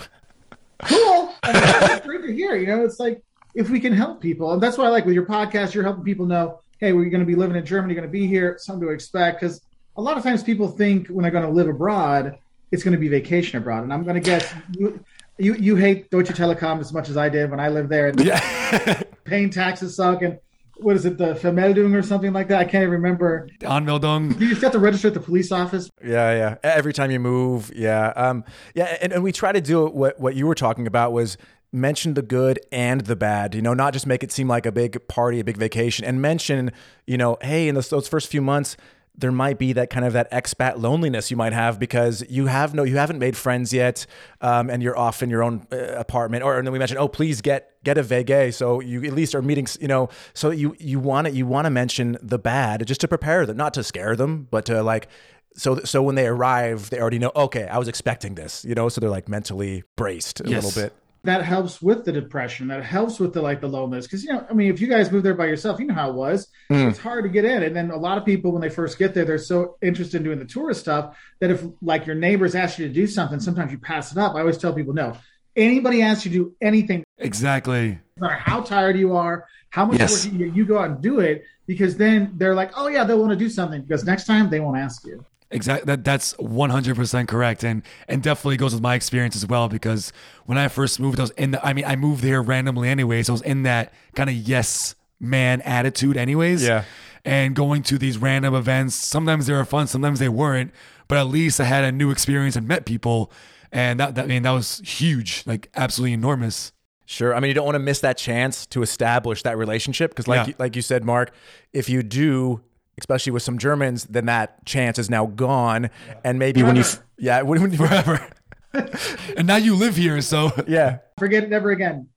[0.84, 1.34] Cool.
[1.42, 2.84] That's great to hear you know?
[2.84, 3.22] It's like
[3.54, 6.04] if we can help people and that's why I like with your podcast you're helping
[6.04, 8.86] people know hey, we're going to be living in Germany, going to be here, something
[8.86, 9.40] to expect.
[9.40, 9.62] Because
[9.96, 12.38] a lot of times people think when they're going to live abroad,
[12.70, 13.84] it's going to be vacation abroad.
[13.84, 15.02] And I'm going to guess you,
[15.38, 18.09] you, you hate Deutsche Telekom as much as I did when I lived there.
[18.09, 19.03] And yeah.
[19.25, 20.22] paying taxes suck.
[20.22, 20.38] And
[20.79, 22.61] what is it, the Vermeldung or something like that?
[22.61, 23.49] I can't even remember.
[23.61, 24.38] Anmeldung.
[24.40, 25.90] You just have to register at the police office.
[26.03, 26.57] Yeah, yeah.
[26.62, 28.44] Every time you move, yeah, um,
[28.75, 28.96] yeah.
[29.01, 31.37] And, and we try to do what what you were talking about was
[31.72, 34.72] mention the good and the bad you know not just make it seem like a
[34.72, 36.70] big party a big vacation and mention
[37.07, 38.77] you know hey in those, those first few months
[39.18, 42.74] there might be that kind of that expat loneliness you might have because you have
[42.74, 44.07] no you haven't made friends yet
[44.40, 46.42] um, and you're off in your own uh, apartment.
[46.42, 49.35] Or and then we mentioned oh please get get a vega so you at least
[49.35, 52.87] are meeting you know so you you want to you want to mention the bad
[52.87, 55.09] just to prepare them not to scare them but to like
[55.55, 58.88] so so when they arrive they already know okay i was expecting this you know?
[58.88, 60.64] So they're like mentally braced a yes.
[60.64, 60.92] little bit
[61.26, 64.06] that helps with the depression that helps with the like the loneliness.
[64.06, 66.10] Because you know i mean if you guys move there by yourself you know how
[66.10, 66.48] it was.
[66.70, 66.90] Mm.
[66.90, 67.62] it's hard to get in.
[67.62, 70.24] And then a lot of people when they first get there they're so interested in
[70.24, 73.72] doing the tourist stuff that if like your neighbors ask you to do something sometimes
[73.72, 74.34] you pass it up.
[74.34, 75.16] I always tell people no.
[75.54, 77.98] Anybody asks you to do anything exactly.
[78.18, 80.26] no matter how tired you are how much yes.
[80.26, 83.18] work you, you go out and do it because then they're like oh yeah they'll
[83.18, 83.82] want to do something.
[83.82, 85.87] Because next time they won't ask you Exactly.
[85.87, 89.68] That that's one hundred percent correct, and and definitely goes with my experience as well.
[89.68, 90.12] Because
[90.46, 91.64] when I first moved, I was in the.
[91.64, 93.26] I mean, I moved here randomly, anyways.
[93.26, 96.64] So I was in that kind of yes man attitude, anyways.
[96.64, 96.85] Yeah.
[97.24, 100.72] And going to these random events, sometimes they were fun, sometimes they weren't.
[101.09, 103.32] But at least I had a new experience and met people,
[103.70, 106.72] and that, that I mean that was huge, like absolutely enormous.
[107.04, 107.35] Sure.
[107.35, 110.48] I mean, you don't want to miss that chance to establish that relationship because, like,
[110.48, 110.54] yeah.
[110.59, 111.32] like you said, Mark,
[111.72, 112.62] if you do,
[112.98, 115.90] especially with some Germans, then that chance is now gone.
[116.24, 116.85] And maybe when you,
[117.18, 118.28] yeah, when, when forever.
[119.37, 122.09] and now you live here, so yeah, forget it never again.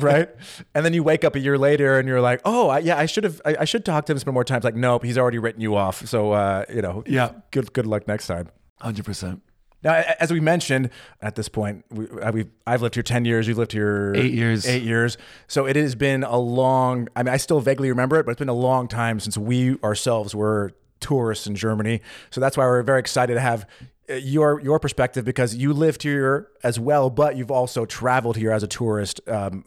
[0.00, 0.28] right,
[0.74, 3.06] and then you wake up a year later and you're like, oh, I, yeah, I
[3.06, 4.64] should have, I, I, should talk to him some more times.
[4.64, 6.06] Like, nope, he's already written you off.
[6.06, 8.48] So, uh, you know, yeah, good, good luck next time.
[8.80, 9.42] Hundred percent.
[9.82, 10.90] Now, as we mentioned
[11.20, 13.48] at this point, we, have I've lived here 10 years.
[13.48, 14.66] You've lived here eight years.
[14.66, 15.18] Eight years.
[15.48, 18.38] So it has been a long, I mean, I still vaguely remember it, but it's
[18.38, 22.00] been a long time since we ourselves were tourists in Germany.
[22.30, 23.68] So that's why we're very excited to have
[24.08, 28.52] uh, your your perspective because you lived here as well, but you've also traveled here
[28.52, 29.64] as a tourist um,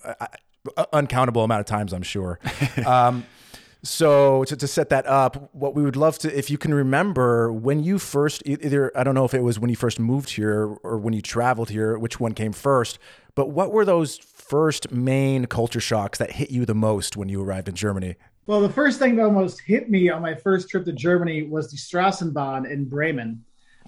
[0.93, 2.39] uncountable amount of times, I'm sure.
[2.86, 3.25] Um,
[3.86, 7.52] so to, to set that up, what we would love to, if you can remember
[7.52, 10.78] when you first, either, I don't know if it was when you first moved here
[10.84, 13.00] or when you traveled here, which one came first,
[13.36, 17.41] but what were those first main culture shocks that hit you the most when you
[17.41, 18.15] arrived in Germany?
[18.48, 21.71] Well, the first thing that almost hit me on my first trip to Germany was
[21.71, 23.43] the Straßenbahn in Bremen.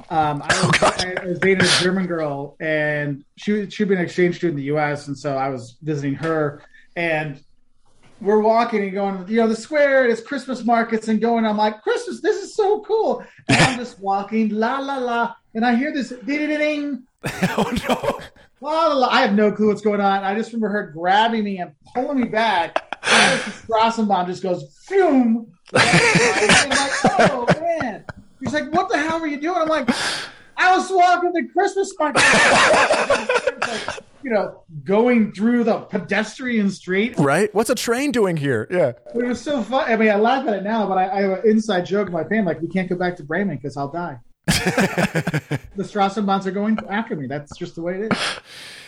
[0.09, 4.03] Um, I, was, oh, I, was, dating a German girl, and she she'd been an
[4.03, 6.63] exchange student in the U.S., and so I was visiting her.
[6.95, 7.43] And
[8.21, 11.45] we're walking and going, you know, the square is Christmas markets and going.
[11.45, 13.23] I'm like, Christmas, this is so cool.
[13.47, 17.03] And I'm just walking, la la la, and I hear this ding ding ding.
[17.57, 18.19] oh no.
[18.59, 19.07] La, la, la.
[19.07, 20.23] I have no clue what's going on.
[20.23, 22.97] I just remember her grabbing me and pulling me back.
[23.03, 25.47] And this Strassenbahn just goes, phew.
[25.73, 28.05] I'm like, oh man.
[28.39, 29.57] He's like, what the hell were you doing?
[29.61, 29.89] I'm like,
[30.57, 32.23] I was walking the Christmas market.
[34.23, 37.17] you know, going through the pedestrian street.
[37.17, 37.53] Right?
[37.53, 38.67] What's a train doing here?
[38.69, 38.93] Yeah.
[39.15, 39.89] It was so fun.
[39.89, 42.13] I mean, I laugh at it now, but I, I have an inside joke with
[42.13, 42.53] my family.
[42.53, 44.19] Like, we can't go back to Bremen because I'll die.
[44.47, 47.27] the Strassenbahns are going after me.
[47.27, 48.19] That's just the way it is.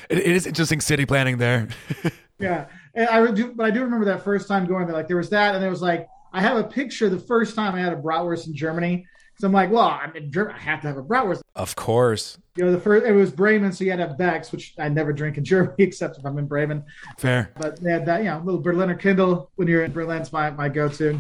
[0.09, 1.67] It, it is interesting city planning there.
[2.39, 4.95] Yeah, and I do, but I do remember that first time going there.
[4.95, 7.75] Like there was that, and there was like I have a picture the first time
[7.75, 9.05] I had a bratwurst in Germany.
[9.39, 10.55] So I'm like, well, I'm in Germany.
[10.59, 11.41] I have to have a bratwurst.
[11.55, 12.37] Of course.
[12.57, 14.89] You know, the first it was Bremen, so you had to have Beck's, which I
[14.89, 16.83] never drink in Germany except if I'm in Bremen.
[17.17, 17.51] Fair.
[17.57, 20.67] But they had that, you know, little Berliner Kindl when you're in Berlin's my my
[20.67, 21.17] go-to.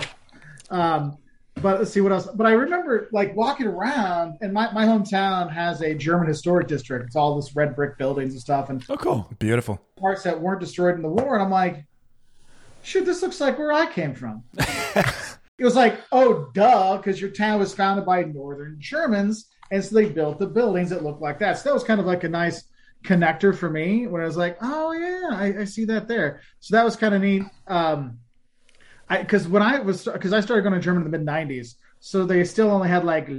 [0.69, 1.17] Um,
[1.61, 2.27] but let's see what else.
[2.27, 7.05] But I remember like walking around, and my, my hometown has a German historic district.
[7.07, 9.29] It's all this red brick buildings and stuff, and Oh, cool.
[9.39, 9.81] Beautiful.
[9.97, 11.35] parts that weren't destroyed in the war.
[11.35, 11.85] And I'm like,
[12.83, 14.43] shoot, this looks like where I came from.
[15.59, 19.47] it was like, oh, duh, because your town was founded by Northern Germans.
[19.71, 21.57] And so they built the buildings that looked like that.
[21.57, 22.63] So that was kind of like a nice
[23.03, 26.41] connector for me when I was like, oh, yeah, I, I see that there.
[26.59, 27.43] So that was kind of neat.
[27.67, 28.19] Um,
[29.09, 31.75] because when I was, because I started going to German in the mid 90s.
[32.01, 33.29] So they still only had like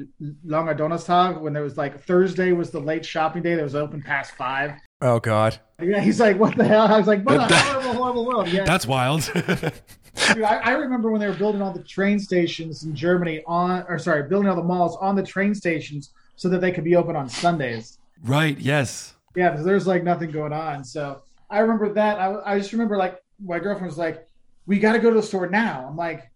[0.45, 4.03] Lange Donnerstag when there was like Thursday was the late shopping day that was open
[4.03, 4.73] past five.
[5.01, 5.59] Oh God.
[5.81, 6.87] Yeah, he's like, what the hell?
[6.87, 8.49] I was like, what a horrible, horrible world.
[8.49, 9.33] Yeah, That's wild.
[10.15, 13.85] dude, I, I remember when they were building all the train stations in Germany on,
[13.89, 16.97] or sorry, building all the malls on the train stations so that they could be
[16.97, 17.99] open on Sundays.
[18.25, 18.59] right.
[18.59, 19.15] Yes.
[19.37, 20.83] Yeah, because there's like nothing going on.
[20.83, 22.19] So I remember that.
[22.19, 24.27] I, I just remember like my girlfriend was like,
[24.67, 26.29] "We got to go to the store now." I'm like,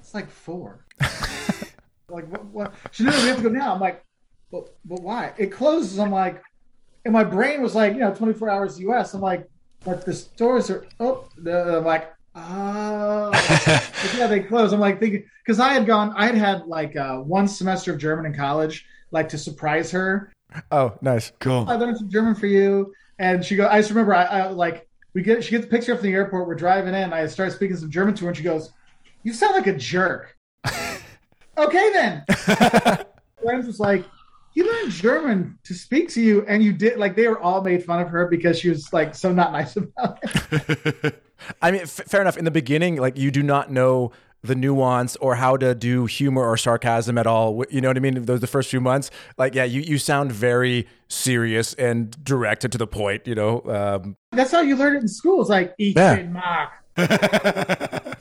[0.00, 0.84] "It's like four.
[2.08, 2.44] like what?
[2.46, 2.74] what?
[2.90, 3.74] She knows we have to go now.
[3.74, 4.04] I'm like,
[4.50, 5.32] "But but why?
[5.38, 6.42] It closes." I'm like,
[7.04, 9.14] and my brain was like, you know, 24 hours U.S.
[9.14, 9.48] I'm like,
[9.84, 11.28] but the stores are oh.
[11.38, 13.30] I'm like, oh,
[14.16, 14.72] yeah, they close.
[14.72, 17.98] I'm like thinking because I had gone, I had had like uh, one semester of
[17.98, 20.32] German in college, like to surprise her.
[20.70, 21.32] Oh, nice.
[21.40, 21.66] Cool.
[21.68, 22.92] I learned some German for you.
[23.18, 25.92] And she goes, I just remember, I, I like, we get, she gets a picture
[25.92, 26.46] up from the airport.
[26.48, 27.12] We're driving in.
[27.12, 28.70] I start speaking some German to her, and she goes,
[29.22, 30.36] You sound like a jerk.
[31.58, 32.24] okay, then.
[33.42, 34.04] Friends was like,
[34.54, 37.84] You learned German to speak to you, and you did, like, they were all made
[37.84, 41.22] fun of her because she was, like, so not nice about it.
[41.60, 42.36] I mean, f- fair enough.
[42.36, 44.12] In the beginning, like you do not know
[44.44, 47.64] the nuance or how to do humor or sarcasm at all.
[47.70, 48.24] You know what I mean?
[48.24, 52.72] Those the first few months, like yeah, you you sound very serious and direct and
[52.72, 53.26] to the point.
[53.26, 55.40] You know, um, That's how you learn it in school.
[55.42, 56.16] It's like, Ich Yeah.
[56.16, 56.70] bin Mark.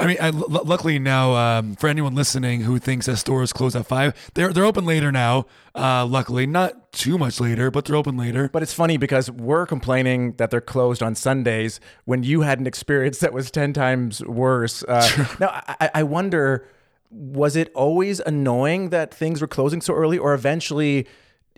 [0.00, 3.74] I mean, I, l- luckily now, um, for anyone listening who thinks that stores close
[3.74, 5.46] at five, they're they're open later now.
[5.74, 8.48] Uh, luckily, not too much later, but they're open later.
[8.52, 12.66] but it's funny because we're complaining that they're closed on Sundays when you had an
[12.66, 14.84] experience that was ten times worse.
[14.84, 15.48] Uh, now,
[15.80, 16.64] I, I wonder,
[17.10, 21.06] was it always annoying that things were closing so early, or eventually?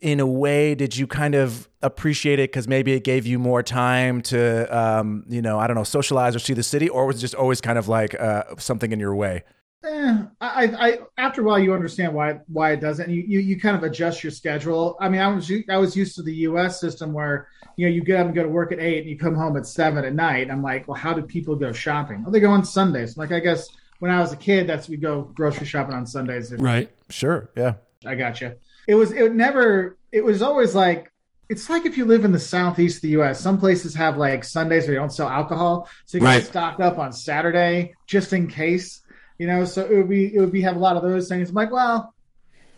[0.00, 3.62] In a way did you kind of appreciate it because maybe it gave you more
[3.62, 7.16] time to um, you know i don't know socialize or see the city or was
[7.18, 9.42] it just always kind of like uh, something in your way
[9.82, 13.08] Eh, I, I, after a while, you understand why why it doesn't.
[13.08, 14.94] You, you, you kind of adjust your schedule.
[15.00, 16.78] I mean, I was u- I was used to the U.S.
[16.78, 19.16] system where you know you get up and go to work at eight, and you
[19.16, 20.50] come home at seven at night.
[20.50, 22.24] I'm like, well, how do people go shopping?
[22.26, 23.16] Oh, they go on Sundays.
[23.16, 26.52] Like, I guess when I was a kid, that's we go grocery shopping on Sundays.
[26.52, 26.90] Right.
[27.08, 28.52] sure yeah I got you.
[28.86, 29.96] It was it never.
[30.12, 31.12] It was always like
[31.48, 33.40] it's like if you live in the southeast of the U.S.
[33.40, 36.44] Some places have like Sundays where they don't sell alcohol, so you can Right.
[36.44, 39.02] stock up on Saturday just in case.
[39.38, 41.48] You know, so it would be it would be have a lot of those things.
[41.48, 42.14] I'm like, well,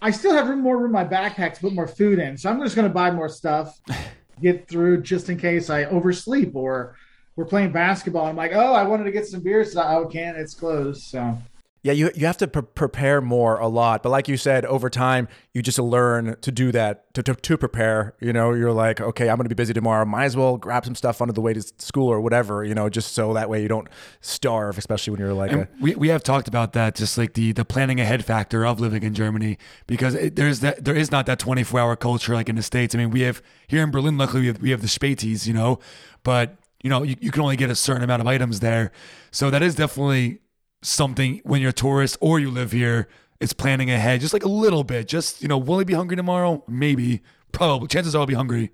[0.01, 2.51] I still have room, more room in my backpack to put more food in, so
[2.51, 3.79] I'm just going to buy more stuff,
[4.41, 6.97] get through just in case I oversleep or
[7.37, 8.27] we're playing basketball.
[8.27, 9.77] I'm like, oh, I wanted to get some beers.
[9.77, 10.37] I oh, can't.
[10.37, 11.03] It's closed.
[11.03, 11.38] So
[11.83, 14.88] yeah you, you have to pre- prepare more a lot but like you said over
[14.90, 18.53] time you just learn to do that to, to, to prepare you know?
[18.53, 20.05] You're like okay i'm going to be busy tomorrow.
[20.05, 22.88] Might as well grab some stuff on the way to school or whatever you know
[22.88, 23.88] just so that way you don't
[24.21, 27.53] starve especially when you're like a, we, we have talked about that, just like the
[27.53, 31.27] the planning ahead factor of living in Germany, because it, there's that there is not
[31.27, 32.95] that 24 hour culture like in the states.
[32.95, 35.55] I mean, we have here in Berlin, luckily we have, we have the Spätis, you
[35.55, 35.79] know,
[36.23, 38.92] but you know you, you can only get a certain amount of items there,
[39.31, 40.40] so that is definitely
[40.83, 43.09] something when you're a tourist or you live here.
[43.40, 45.09] It's planning ahead, just like a little bit.
[45.09, 46.62] Just you know, will I be hungry tomorrow?
[46.68, 47.88] Maybe, probably.
[47.88, 48.71] Chances are I'll be hungry.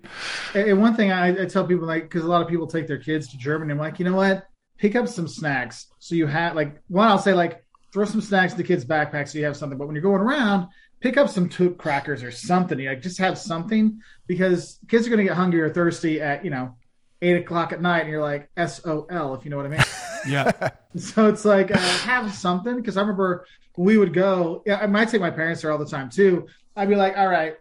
[0.53, 2.99] And one thing I, I tell people, like, because a lot of people take their
[2.99, 4.45] kids to Germany, I'm like, you know what?
[4.79, 5.87] pick up some snacks.
[5.99, 9.27] So you have like one, I'll say like throw some snacks in the kids' backpack
[9.27, 9.77] so you have something.
[9.77, 10.67] But when you're going around,
[11.01, 12.79] pick up some toot crackers or something.
[12.79, 16.43] You like just have something because kids are going to get hungry or thirsty at
[16.43, 16.75] you know
[17.21, 19.69] eight o'clock at night, and you're like S O L if you know what I
[19.69, 19.83] mean.
[20.27, 20.69] Yeah.
[20.95, 23.45] so it's like uh, have something because I remember
[23.77, 24.63] we would go.
[24.65, 26.47] Yeah, I might take my parents there all the time too.
[26.75, 27.55] I'd be like, all right,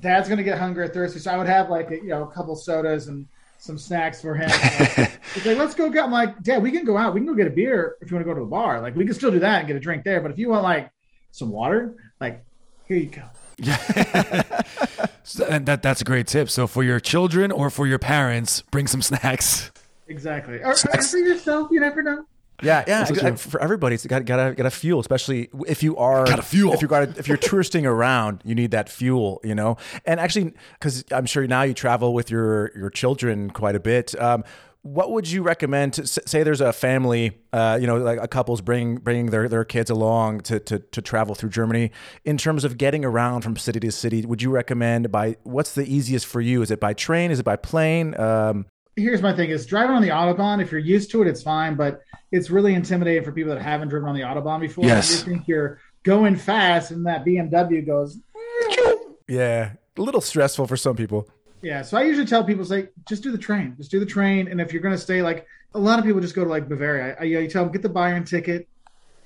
[0.00, 2.24] Dad's going to get hungry or thirsty, so I would have like a, you know
[2.24, 3.26] a couple sodas and
[3.58, 4.50] some snacks for him.
[5.34, 6.04] He's like, let's go get.
[6.04, 7.14] I'm like, Dad, we can go out.
[7.14, 8.80] We can go get a beer if you want to go to the bar.
[8.80, 10.20] Like, we can still do that and get a drink there.
[10.20, 10.90] But if you want like
[11.30, 12.44] some water, like,
[12.86, 13.22] here you go.
[13.58, 13.76] Yeah.
[15.22, 16.50] so, and that that's a great tip.
[16.50, 19.70] So for your children or for your parents, bring some snacks.
[20.08, 20.58] Exactly.
[20.62, 22.26] Or, or for yourself, you never know.
[22.62, 23.06] Yeah, yeah.
[23.22, 26.42] I, for everybody, it's got got got a fuel, especially if you are got a
[26.42, 26.72] fuel.
[26.72, 29.76] If you got if you're touristing around, you need that fuel, you know.
[30.04, 34.18] And actually, because I'm sure now you travel with your your children quite a bit.
[34.20, 34.44] Um,
[34.82, 35.94] what would you recommend?
[35.94, 39.64] To, say there's a family, uh, you know, like a couple's bringing bringing their, their
[39.64, 41.90] kids along to, to to travel through Germany.
[42.24, 45.84] In terms of getting around from city to city, would you recommend by what's the
[45.84, 46.62] easiest for you?
[46.62, 47.30] Is it by train?
[47.30, 48.18] Is it by plane?
[48.18, 50.62] Um, Here's my thing: is driving on the autobahn.
[50.62, 51.76] If you're used to it, it's fine.
[51.76, 54.84] But it's really intimidating for people that haven't driven on the autobahn before.
[54.84, 55.10] Yes.
[55.10, 58.18] You think you're going fast, and that BMW goes.
[59.28, 61.28] Yeah, a little stressful for some people.
[61.62, 64.48] Yeah, so I usually tell people, say, just do the train, just do the train,
[64.48, 66.68] and if you're going to stay, like a lot of people just go to like
[66.68, 67.16] Bavaria.
[67.20, 68.68] I, you tell them get the Bayern ticket,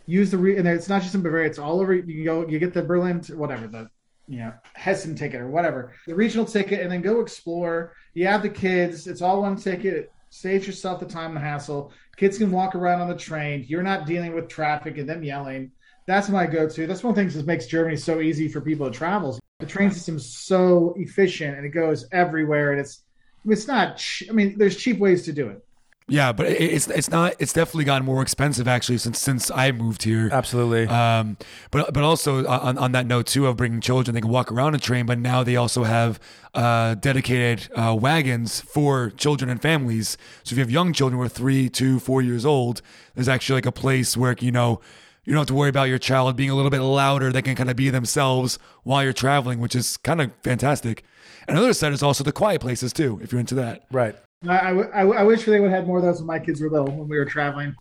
[0.05, 1.95] use the re- and it's not just in Bavaria; it's all over.
[1.95, 3.91] You can go, you get the Berlin, whatever the
[4.29, 7.93] you know Hessen ticket or whatever, the regional ticket, and then go explore.
[8.15, 10.13] You have the kids; it's all one ticket.
[10.31, 11.93] Saves yourself the time and hassle.
[12.17, 13.65] Kids can walk around on the train.
[13.69, 15.71] You're not dealing with traffic and them yelling.
[16.07, 16.87] That's my go-to.
[16.87, 19.39] That's one of the things that makes Germany so easy for people to travel.
[19.61, 23.03] The train system's so efficient and it goes everywhere, and it's
[23.47, 24.05] it's not.
[24.29, 25.66] I mean, there's cheap ways to do it.
[26.09, 27.35] Yeah, but it's it's not.
[27.41, 30.29] It's definitely gotten more expensive actually since since I moved here.
[30.31, 30.87] Absolutely.
[30.87, 31.37] Um,
[31.73, 34.77] but but also on, on that note too of bringing children, they can walk around
[34.77, 35.07] a train.
[35.07, 36.21] But now they also have
[36.55, 40.17] uh, dedicated uh, wagons for children and families.
[40.45, 42.83] So if you have young children who are three, two, four years old,
[43.17, 44.81] there's actually like a place where you know
[45.25, 47.33] you don't have to worry about your child being a little bit louder.
[47.33, 51.03] They can kind of be themselves while you're traveling, which is kind of fantastic.
[51.49, 53.87] And another side is also the quiet places too, if you're into that.
[53.91, 54.15] Right.
[54.47, 56.71] I, I, I wish they would have had more of those when my kids were
[56.71, 57.75] little when we were traveling.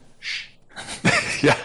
[1.41, 1.57] yeah.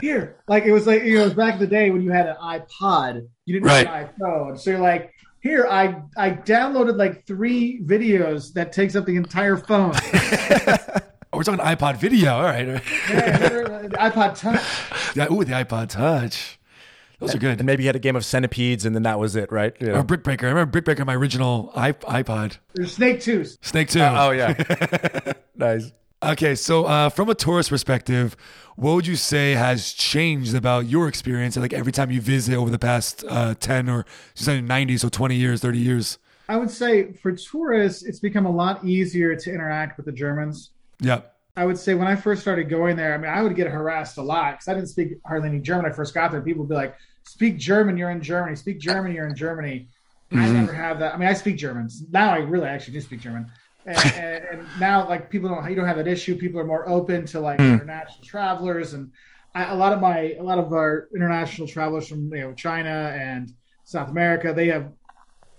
[0.00, 2.10] Here, like it was like you know, it was back in the day when you
[2.10, 3.86] had an iPod, you didn't right.
[3.86, 8.94] have an iPhone, so you're like, here, I I downloaded like three videos that takes
[8.94, 9.94] up the entire phone.
[11.32, 12.32] Oh, we're talking iPod video.
[12.32, 12.66] All right.
[12.66, 12.78] yeah,
[13.10, 14.62] uh, the iPod Touch.
[15.16, 16.58] Yeah, ooh, the iPod Touch.
[17.18, 17.58] Those are good.
[17.58, 19.74] And maybe you had a game of centipedes, and then that was it, right?
[19.82, 20.46] Or Brick Breaker.
[20.46, 22.58] I remember Brick Breaker, on my original iPod.
[22.74, 23.56] There's Snake Tooth.
[23.62, 24.00] Snake Two.
[24.00, 25.32] Uh, oh yeah.
[25.56, 25.92] nice.
[26.22, 28.36] Okay, so uh, from a tourist perspective,
[28.76, 31.56] what would you say has changed about your experience?
[31.56, 34.04] Like every time you visit over the past uh, ten or
[34.46, 36.18] ninety, so twenty years, thirty years.
[36.48, 40.70] I would say for tourists, it's become a lot easier to interact with the Germans.
[41.00, 41.22] Yeah.
[41.56, 44.18] I would say when I first started going there, I mean, I would get harassed
[44.18, 45.90] a lot because I didn't speak hardly any German.
[45.90, 48.54] I first got there, people would be like, "Speak German, you're in Germany.
[48.56, 49.88] Speak German, you're in Germany."
[50.30, 50.42] Mm-hmm.
[50.42, 51.14] I never have that.
[51.14, 52.30] I mean, I speak German now.
[52.30, 53.50] I really actually do speak German,
[53.86, 56.36] and, and, and, now like people don't you don't have that issue.
[56.36, 57.72] People are more open to like mm.
[57.72, 59.10] international travelers, and
[59.54, 63.16] I, a lot of my a lot of our international travelers from you know China
[63.18, 63.50] and
[63.84, 64.92] South America, they have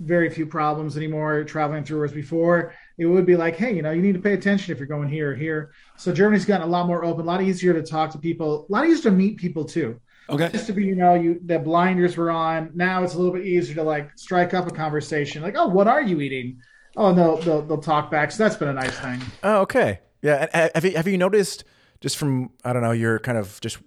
[0.02, 3.92] very few problems anymore traveling through as before it would be like, hey, you know,
[3.92, 5.72] you need to pay attention if you're going here or here.
[5.98, 8.72] So Germany's gotten a lot more open, a lot easier to talk to people, a
[8.72, 10.00] lot easier to meet people too.
[10.30, 10.50] Okay.
[10.50, 12.72] Just to be, you know, you the blinders were on.
[12.74, 15.42] Now it's a little bit easier to like strike up a conversation.
[15.42, 16.60] Like, oh, what are you eating?
[16.98, 18.32] Oh, and they'll they'll, they'll talk back.
[18.32, 19.22] So that's been a nice thing.
[19.44, 20.00] Oh, okay.
[20.22, 20.70] Yeah.
[20.74, 21.64] Have you have you noticed
[22.02, 23.78] just from I don't know your kind of just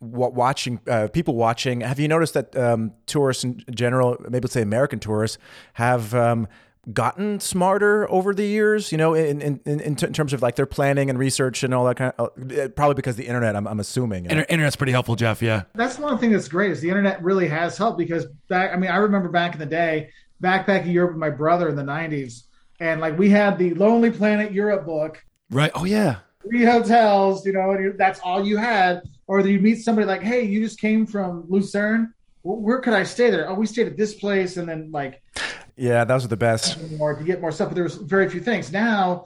[0.00, 1.80] watching uh, people watching?
[1.80, 5.38] Have you noticed that um, tourists in general, maybe let's say American tourists,
[5.74, 6.46] have um,
[6.92, 10.66] gotten smarter over the years, you know, in, in, in, in, terms of like their
[10.66, 13.80] planning and research and all that kind of, uh, probably because the internet, I'm, I'm
[13.80, 14.24] assuming.
[14.24, 14.44] You know?
[14.48, 15.42] Internet's pretty helpful, Jeff.
[15.42, 15.64] Yeah.
[15.74, 18.90] That's one thing that's great is the internet really has helped because back, I mean,
[18.90, 20.10] I remember back in the day,
[20.42, 22.44] backpacking Europe with my brother in the 90s,
[22.78, 25.24] and like we had the Lonely Planet Europe book.
[25.50, 25.72] Right.
[25.74, 26.18] Oh, yeah.
[26.42, 29.02] Three hotels, you know, and that's all you had.
[29.26, 32.12] Or you meet somebody like, hey, you just came from Lucerne.
[32.42, 33.50] Where could I stay there?
[33.50, 34.56] Oh, we stayed at this place.
[34.56, 35.20] And then like,
[35.76, 36.78] yeah, those are the best.
[36.92, 38.72] More to get more stuff, but there was very few things.
[38.72, 39.24] Now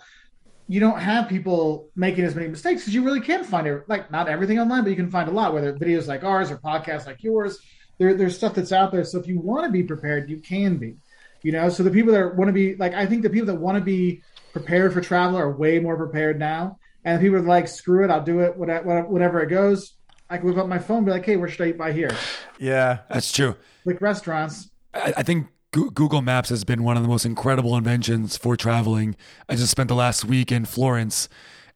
[0.69, 3.89] you don't have people making as many mistakes because you really can find it.
[3.89, 5.53] Like not everything online, but you can find a lot.
[5.53, 7.59] Whether videos like ours or podcasts like yours,
[7.99, 9.05] there, there's stuff that's out there.
[9.05, 10.97] So if you want to be prepared, you can be.
[11.43, 13.57] You know, so the people that want to be like, I think the people that
[13.61, 14.23] want to be
[14.53, 16.79] prepared for travel are way more prepared now.
[17.05, 19.95] And people are like, screw it, I'll do it, whatever, whatever it goes.
[20.29, 21.93] I can whip up my phone, and be like, hey, where should I eat by
[21.93, 22.11] here?
[22.59, 22.99] Yeah.
[23.09, 23.57] That's true.
[23.85, 24.71] Like restaurants.
[24.95, 28.57] I, I think Goo- Google Maps has been one of the most incredible inventions for
[28.57, 29.15] traveling.
[29.49, 31.29] I just spent the last week in Florence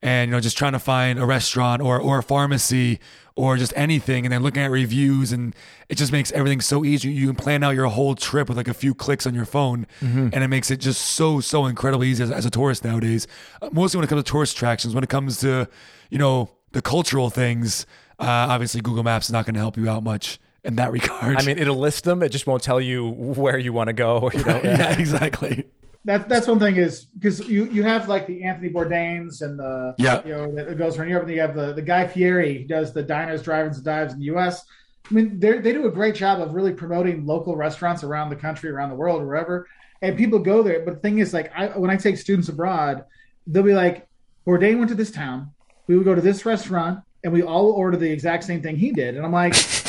[0.03, 2.99] and you know just trying to find a restaurant or or a pharmacy
[3.37, 5.55] or just anything and then looking at reviews and
[5.89, 7.11] it just makes everything so easy.
[7.13, 9.87] You can plan out your whole trip with like a few clicks on your phone
[10.35, 13.29] and it makes it just so so incredibly easy as, as a tourist nowadays.
[13.63, 15.69] Uh, mostly when it comes to tourist attractions when it comes to
[16.11, 17.87] you know the cultural things
[18.19, 21.37] uh, obviously google maps is not going to help you out much in that regard
[21.37, 22.23] I mean, it'll list them.
[22.23, 24.31] It just won't tell you where you want to go.
[24.33, 24.61] You know?
[24.65, 25.65] yeah exactly
[26.07, 29.95] That that's one thing is because you you have like the Anthony Bourdains and the
[29.99, 30.23] Yeah.
[30.25, 32.93] you know that goes around Europe, and you have the the Guy Fieri who does
[32.93, 34.65] the diners, drive-ins, and dives in the U.S.
[35.11, 38.37] I mean, they they do a great job of really promoting local restaurants around the
[38.37, 39.67] country, around the world, wherever,
[40.03, 40.81] and people go there.
[40.85, 43.05] But the thing is, like, I, when I take students abroad,
[43.47, 44.07] they'll be like,
[44.47, 45.53] Bourdain went to this town.
[45.87, 48.93] We would go to this restaurant, and we all order the exact same thing he
[48.93, 49.17] did.
[49.17, 49.55] And I'm like,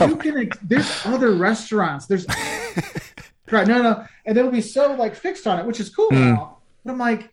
[0.00, 0.50] you can.
[0.62, 2.06] There's other restaurants.
[2.06, 2.26] There's
[3.50, 3.66] right.
[3.66, 6.08] No, no, and they'll be so like fixed on it, which is cool.
[6.10, 6.16] Hmm.
[6.16, 6.62] and all.
[6.84, 7.32] But I'm like,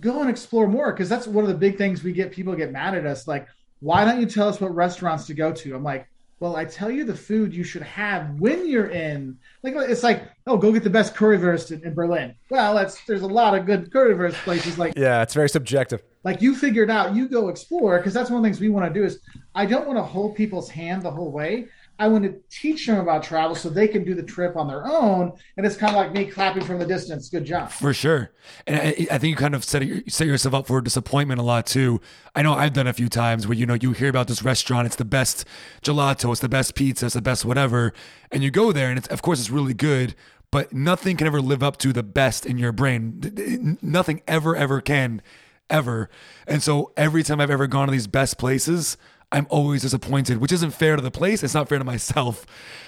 [0.00, 2.32] go and explore more because that's one of the big things we get.
[2.32, 3.26] People get mad at us.
[3.26, 3.46] Like,
[3.80, 5.74] why don't you tell us what restaurants to go to?
[5.74, 6.06] I'm like,
[6.40, 9.38] well, I tell you the food you should have when you're in.
[9.62, 12.34] Like, it's like, oh, go get the best currywurst in, in Berlin.
[12.50, 14.76] Well, that's there's a lot of good currywurst places.
[14.76, 16.02] Like, Yeah, it's very subjective.
[16.24, 18.92] like you figured out, you go explore because that's one of the things we want
[18.92, 19.06] to do.
[19.06, 19.20] Is
[19.54, 21.68] I don't want to hold people's hand the whole way.
[21.98, 24.86] I want to teach them about travel so they can do the trip on their
[24.86, 27.28] own, and it's kind of like me clapping from the distance.
[27.28, 27.70] Good job.
[27.70, 28.32] For sure,
[28.66, 31.44] and I, I think you kind of set you set yourself up for disappointment a
[31.44, 32.00] lot too.
[32.34, 34.86] I know I've done a few times where you know you hear about this restaurant,
[34.86, 35.44] it's the best
[35.82, 37.92] gelato, it's the best pizza, it's the best whatever,
[38.30, 40.14] and you go there and it's of course it's really good,
[40.50, 43.20] but nothing can ever live up to the best in your brain.
[43.20, 45.22] Th- th- Nothing ever ever can,
[45.70, 46.10] ever.
[46.46, 48.96] And so every time I've ever gone to these best places,
[49.32, 51.42] I'm always disappointed, which isn't fair to the place.
[51.42, 52.46] It's not fair to myself.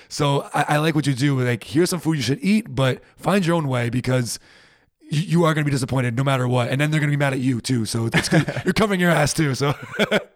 [0.09, 1.40] So I, I like what you do.
[1.40, 4.38] Like, here's some food you should eat, but find your own way because
[5.01, 6.68] you, you are going to be disappointed no matter what.
[6.68, 7.86] And then they're going to be mad at you too.
[7.86, 8.30] So it's.
[8.64, 9.55] You're covering your ass too.
[9.55, 9.74] So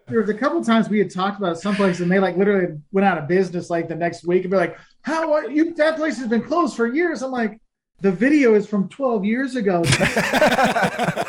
[0.07, 2.79] There was a couple times we had talked about some place, and they like literally
[2.91, 5.73] went out of business like the next week, and be like, "How are you?
[5.75, 7.61] That place has been closed for years." I'm like,
[8.01, 9.83] "The video is from 12 years ago."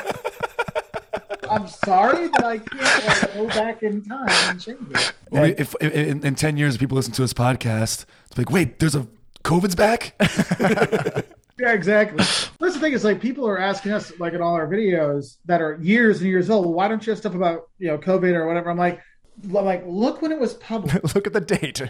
[1.70, 5.12] I'm sorry that I can't like, go back in time and change it.
[5.30, 8.78] Well, if, if in, in 10 years people listen to this podcast, it's like, wait,
[8.78, 9.06] there's a
[9.44, 10.14] COVID's back?
[11.60, 12.16] Yeah, exactly.
[12.16, 15.60] That's the thing is like people are asking us like in all our videos that
[15.60, 16.64] are years and years old.
[16.64, 18.70] Well, why don't you have stuff about you know COVID or whatever?
[18.70, 19.02] I'm like,
[19.44, 21.14] I'm like look when it was published.
[21.14, 21.82] Look at the date.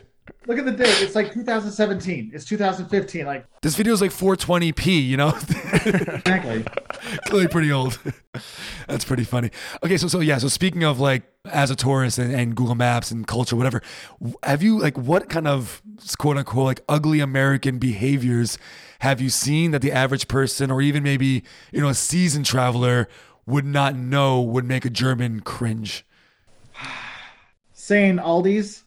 [0.47, 1.03] Look at the date.
[1.03, 2.31] It's like 2017.
[2.35, 3.27] It's 2015.
[3.27, 5.29] Like this video is like 420p, you know?
[5.29, 6.65] exactly.
[7.27, 7.99] Clearly pretty old.
[8.87, 9.51] That's pretty funny.
[9.83, 13.11] Okay, so so yeah, so speaking of like as a tourist and, and Google Maps
[13.11, 13.83] and culture, whatever,
[14.43, 15.83] have you like what kind of
[16.19, 18.59] quote unquote like ugly American behaviors
[19.01, 23.09] have you seen that the average person or even maybe, you know, a seasoned traveler
[23.47, 26.05] would not know would make a German cringe?
[27.73, 28.85] Saying Aldi's.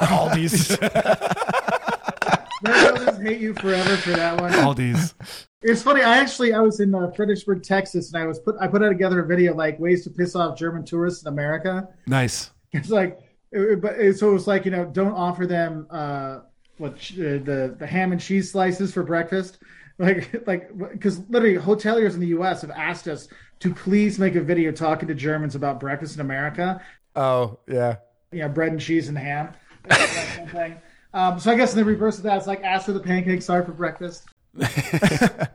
[0.00, 0.76] Aldi's.
[2.62, 4.52] They'll just hate you forever for that one.
[4.52, 5.14] Aldi's.
[5.62, 6.02] It's funny.
[6.02, 8.90] I actually I was in uh, Fredericksburg, Texas, and I was put I put out
[8.90, 11.88] together a video like ways to piss off German tourists in America.
[12.06, 12.50] Nice.
[12.72, 13.18] It's like,
[13.52, 16.40] but it, so it was like you know don't offer them uh
[16.78, 19.58] what uh, the the ham and cheese slices for breakfast.
[19.98, 22.62] Like like because literally hoteliers in the U.S.
[22.62, 23.28] have asked us
[23.60, 26.80] to please make a video talking to Germans about breakfast in America.
[27.16, 27.96] Oh, yeah.
[28.32, 29.54] yeah, bread and cheese and ham.
[29.84, 30.76] That kind of thing.
[31.12, 33.44] Um, so I guess in the reverse of that, it's like ask for the pancakes,
[33.44, 34.24] sorry for breakfast.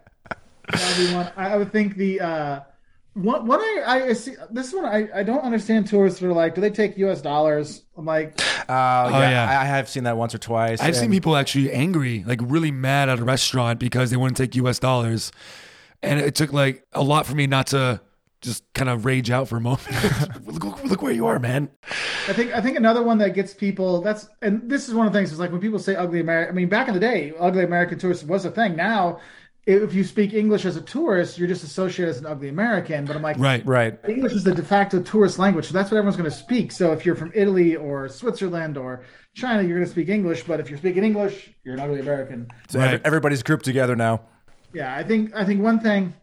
[0.72, 1.32] That one.
[1.36, 2.60] I, I would think the uh,
[3.14, 6.56] one, one I, I see this one I, I don't understand tourists that are like,
[6.56, 7.22] do they take U.S.
[7.22, 7.84] dollars?
[7.98, 9.50] I'm like, Uh, yeah, yeah.
[9.50, 10.80] I, I have seen that once or twice.
[10.80, 14.56] I've seen people actually angry, like really mad at a restaurant because they wouldn't take
[14.56, 15.32] US dollars.
[16.02, 18.00] And it took like a lot for me not to
[18.42, 19.88] just kind of rage out for a moment.
[20.46, 21.70] look, look, look where you are, man.
[22.28, 25.14] I think I think another one that gets people that's and this is one of
[25.14, 26.54] the things is like when people say ugly American.
[26.54, 28.76] I mean, back in the day, ugly American tourist was a thing.
[28.76, 29.20] Now,
[29.66, 33.06] if you speak English as a tourist, you're just associated as an ugly American.
[33.06, 33.64] But I'm like, Right.
[33.66, 34.00] Right.
[34.08, 36.72] English is the de facto tourist language, so that's what everyone's going to speak.
[36.72, 39.04] So if you're from Italy or Switzerland or
[39.36, 40.44] China, you're going to speak English.
[40.44, 42.48] But if you're speaking English, you're an ugly American.
[42.70, 43.02] So Right.
[43.04, 44.22] everybody's grouped together now.
[44.74, 46.14] Yeah, I think I think one thing,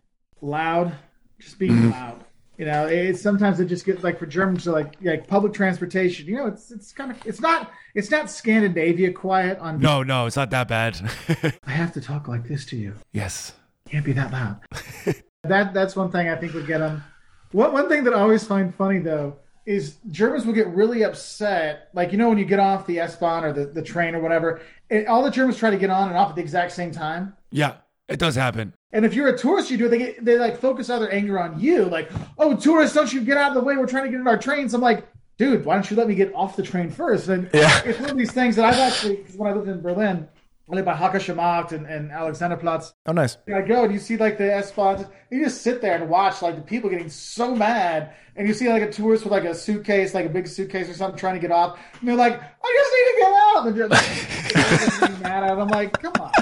[0.41, 0.93] loud,
[1.39, 2.25] just being loud.
[2.59, 6.27] You know, it's sometimes it just gets like for Germans, to like like public transportation.
[6.27, 9.79] You know, it's it's kind of it's not it's not Scandinavia quiet on.
[9.79, 10.99] No, no, it's not that bad.
[11.67, 12.95] I have to talk like this to you.
[13.13, 13.53] yes.
[13.89, 14.59] Can't be that loud.
[15.45, 17.05] that that's one thing I think would get them.
[17.53, 21.89] One one thing that I always find funny though is Germans will get really upset,
[21.93, 24.21] like you know when you get off the S Bahn or the, the train or
[24.21, 24.61] whatever,
[25.09, 27.35] all the Germans try to get on and off at the exact same time.
[27.51, 27.75] Yeah,
[28.09, 28.73] it does happen.
[28.93, 29.89] And if you're a tourist, you do it.
[29.91, 33.21] They get, they like focus all their anger on you, like, "Oh, tourists, don't you
[33.23, 33.77] get out of the way?
[33.77, 35.07] We're trying to get in our trains." I'm like,
[35.39, 37.29] "Dude, why don't you let me get off the train first?
[37.29, 37.83] And Yeah.
[37.85, 40.29] it's one of these things that I've actually, 'cause when I lived in Berlin,
[40.71, 42.93] I lived by Hackescher Markt and, and Alexanderplatz.
[43.07, 43.37] Oh, nice.
[43.55, 46.43] I go and you see like the S spots, you just sit there and watch
[46.43, 49.55] like the people getting so mad, and you see like a tourist with like a
[49.55, 52.77] suitcase, like a big suitcase or something, trying to get off, and they're like, "I
[52.79, 55.51] just need to get out," and they're like, mad at.
[55.59, 55.61] it.
[55.61, 56.33] I'm like, "Come on."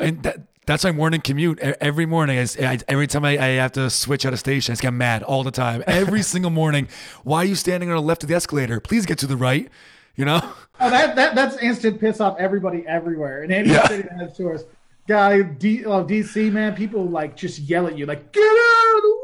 [0.00, 0.38] And that,
[0.70, 1.58] that's my morning commute.
[1.58, 4.74] Every morning, I, I- every time I, I have to switch out of station, I
[4.74, 5.82] just get mad all the time.
[5.86, 6.88] Every single morning.
[7.24, 8.78] Why are you standing on the left of the escalator?
[8.80, 9.68] Please get to the right.
[10.16, 10.40] You know?
[10.80, 13.86] Oh, that, that that's instant piss off everybody everywhere in any Yeah.
[13.88, 14.68] city that has tourists.
[15.08, 19.02] Guy, D, oh, DC man, people like just yell at you like, "Get out of
[19.02, 19.16] the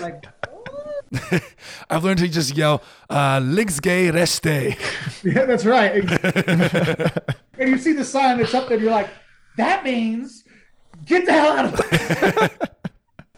[0.00, 1.42] way!" like,
[1.90, 4.44] I've learned to just yell, uh, links gay reste.
[5.24, 5.92] yeah, that's right.
[7.58, 9.10] and you see the sign that's up there, and you're like,
[9.56, 10.43] "That means
[11.04, 12.50] get the hell out of the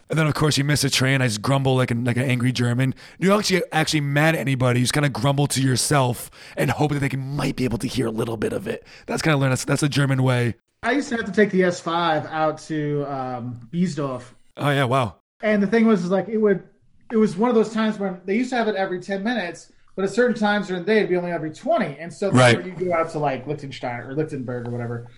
[0.09, 1.21] And then, of course, you miss a train.
[1.21, 2.95] I just grumble like an, like an angry German.
[3.19, 4.79] You don't actually actually mad at anybody.
[4.79, 7.79] You just kind of grumble to yourself and hope that they can, might be able
[7.79, 8.87] to hear a little bit of it.
[9.07, 9.51] That's kind of learn.
[9.51, 10.55] That's, that's a German way.
[10.85, 14.23] I used to have to take the S5 out to um, Biesdorf,
[14.59, 14.85] Oh, yeah.
[14.85, 15.17] Wow.
[15.43, 16.63] and the thing was, is like it would.
[17.11, 19.73] It was one of those times when they used to have it every ten minutes,
[19.97, 22.65] but at certain times during the day it'd be only every twenty, and so Right.
[22.65, 25.09] you go out to like Liechtenstein or Lichtenberg or whatever.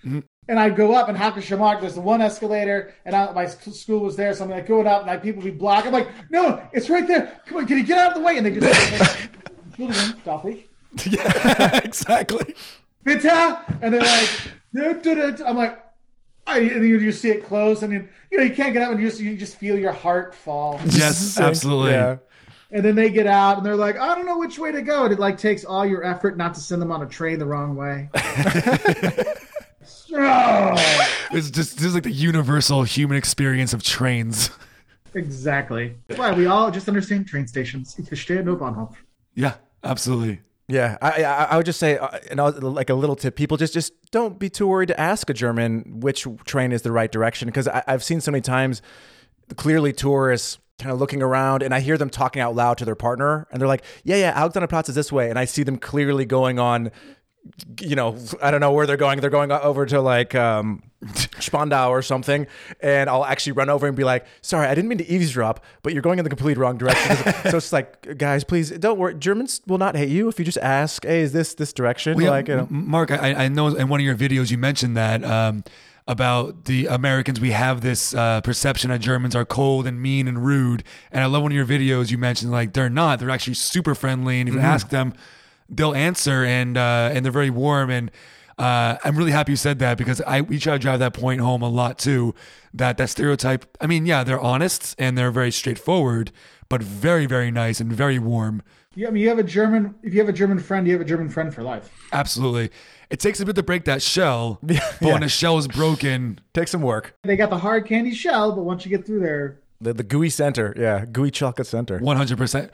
[0.49, 3.99] And I'd go up and Hackescher Markt, there's the one escalator, and I, my school
[3.99, 5.93] was there, so I'm like going up, and like people would be blocking.
[5.93, 7.39] I'm like, no, it's right there.
[7.45, 8.35] Come on, can you get out of the way?
[8.35, 8.67] And they just,
[9.77, 10.65] Entschuldigung, darf ich?
[11.05, 12.55] yeah, exactly.
[13.03, 13.25] bitte?
[13.81, 14.29] And they're like.
[14.75, 15.83] I'm like,
[16.45, 18.91] I, and you just see it close, and then you know you can't get out,
[18.91, 20.79] and you just you just feel your heart fall.
[20.85, 21.91] Yes, absolutely.
[21.91, 22.17] Yeah.
[22.71, 25.05] And then they get out, and they're like, I don't know which way to go.
[25.05, 27.45] And it like takes all your effort not to send them on a train the
[27.45, 28.09] wrong way.
[30.13, 30.75] Oh,
[31.31, 34.49] It's just this is like the universal human experience of trains.
[35.13, 35.95] exactly.
[36.07, 37.95] That's why we all just understand train stations.
[37.99, 38.95] Ich verstehe nur Bahnhof.
[39.35, 40.41] Yeah, absolutely.
[40.67, 43.57] Yeah, I, I I would just say, uh, and I'll- like a little tip, people
[43.57, 47.11] just just don't be too worried to ask a German which train is the right
[47.11, 48.81] direction because I've seen so many times,
[49.55, 52.95] clearly tourists kind of looking around, and I hear them talking out loud to their
[52.95, 56.25] partner, and they're like, "Yeah, yeah, Alexanderplatz is this way," and I see them clearly
[56.25, 56.91] going on.
[57.81, 59.19] You know, I don't know where they're going.
[59.19, 60.83] They're going over to like um,
[61.39, 62.47] Spandau or something,
[62.81, 65.93] and I'll actually run over and be like, "Sorry, I didn't mean to eavesdrop, but
[65.93, 67.17] you're going in the complete wrong direction."
[67.49, 69.15] so it's like, guys, please don't worry.
[69.15, 72.31] Germans will not hate you if you just ask, "Hey, is this this direction?" Well,
[72.31, 75.23] like, you know, Mark, I, I know in one of your videos you mentioned that
[75.23, 75.63] um,
[76.09, 77.39] about the Americans.
[77.39, 80.83] We have this uh, perception that Germans are cold and mean and rude.
[81.11, 83.19] And I love one of your videos you mentioned like they're not.
[83.19, 85.13] They're actually super friendly, and if you ask them,
[85.69, 87.89] they'll answer, and uh, and they're very warm.
[87.89, 88.11] And
[88.57, 91.41] uh, I'm really happy you said that because I we try to drive that point
[91.41, 92.35] home a lot too.
[92.73, 93.65] That that stereotype.
[93.81, 96.31] I mean, yeah, they're honest and they're very straightforward,
[96.67, 98.61] but very very nice and very warm.
[98.95, 99.95] Yeah, I mean, you have a German.
[100.03, 101.89] If you have a German friend, you have a German friend for life.
[102.11, 102.71] Absolutely.
[103.09, 106.67] It takes a bit to break that shell, but when the shell is broken, take
[106.67, 107.15] some work.
[107.23, 110.29] They got the hard candy shell, but once you get through there, The the gooey
[110.29, 111.99] center, yeah, gooey chocolate center.
[111.99, 112.69] 100%.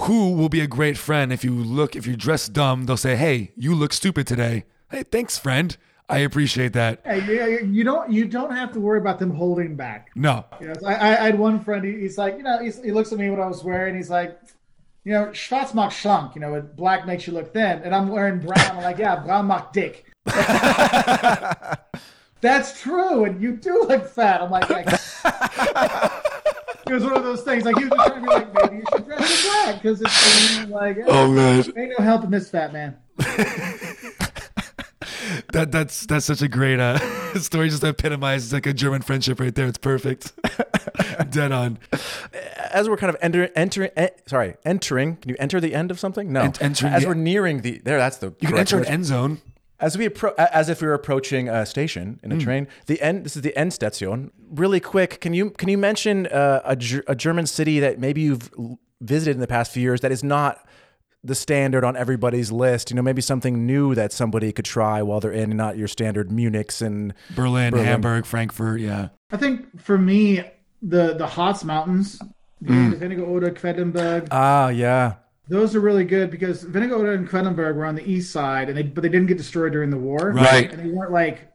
[0.00, 3.16] Who will be a great friend if you look, if you dress dumb, they'll say,
[3.16, 4.64] hey, you look stupid today.
[4.90, 5.76] Hey, thanks, friend.
[6.08, 7.00] I appreciate that.
[7.04, 10.10] hey, you, don't you don't have to worry about them holding back.
[10.14, 10.44] No.
[10.60, 11.84] You know, I, I had one friend.
[11.84, 13.96] He's like, you know, he's, he looks at me when I was wearing.
[13.96, 14.38] He's like,
[15.02, 16.34] you know, schwarz macht schlank.
[16.36, 18.76] You know, it- black makes you look thin, and I'm wearing brown.
[18.76, 20.04] I'm like, yeah, brown macht dick.
[22.40, 24.42] That's true, and you do look fat.
[24.42, 24.86] I'm like, like
[26.88, 27.64] it was one of those things.
[27.64, 30.00] Like he was just trying to be like, maybe you should dress in black because
[30.02, 31.64] it's like, Oh, man.
[31.76, 32.96] ain't no helping this fat man.
[35.52, 36.98] That, that's that's such a great uh,
[37.38, 37.68] story.
[37.68, 39.66] Just epitomizes like a German friendship right there.
[39.66, 40.32] It's perfect.
[41.30, 41.78] Dead on.
[42.72, 45.16] As we're kind of enter, entering, eh, sorry, entering.
[45.16, 46.32] Can you enter the end of something?
[46.32, 46.42] No.
[46.42, 49.04] Ent- entering As the- we're nearing the there, that's the You can enter an end
[49.06, 49.40] zone.
[49.80, 52.66] As we appro- as if we were approaching a station in a train.
[52.86, 53.24] The end.
[53.24, 54.30] This is the end station.
[54.50, 56.76] Really quick, can you can you mention uh, a,
[57.08, 58.50] a German city that maybe you've
[59.00, 60.66] visited in the past few years that is not
[61.24, 62.90] the standard on everybody's list?
[62.90, 65.88] You know, maybe something new that somebody could try while they're in, and not your
[65.88, 67.86] standard Munich's and Berlin, Berlin.
[67.86, 68.80] Hamburg, Frankfurt.
[68.80, 69.08] Yeah.
[69.30, 70.42] I think for me,
[70.80, 72.18] the the Harz Mountains,
[72.60, 73.28] the Mm.
[73.28, 75.14] Oder, Quedlinburg, ah, yeah,
[75.48, 78.82] those are really good because Wernigerode and Quedlinburg were on the east side, and they
[78.82, 80.72] but they didn't get destroyed during the war, Right.
[80.72, 81.52] And they weren't like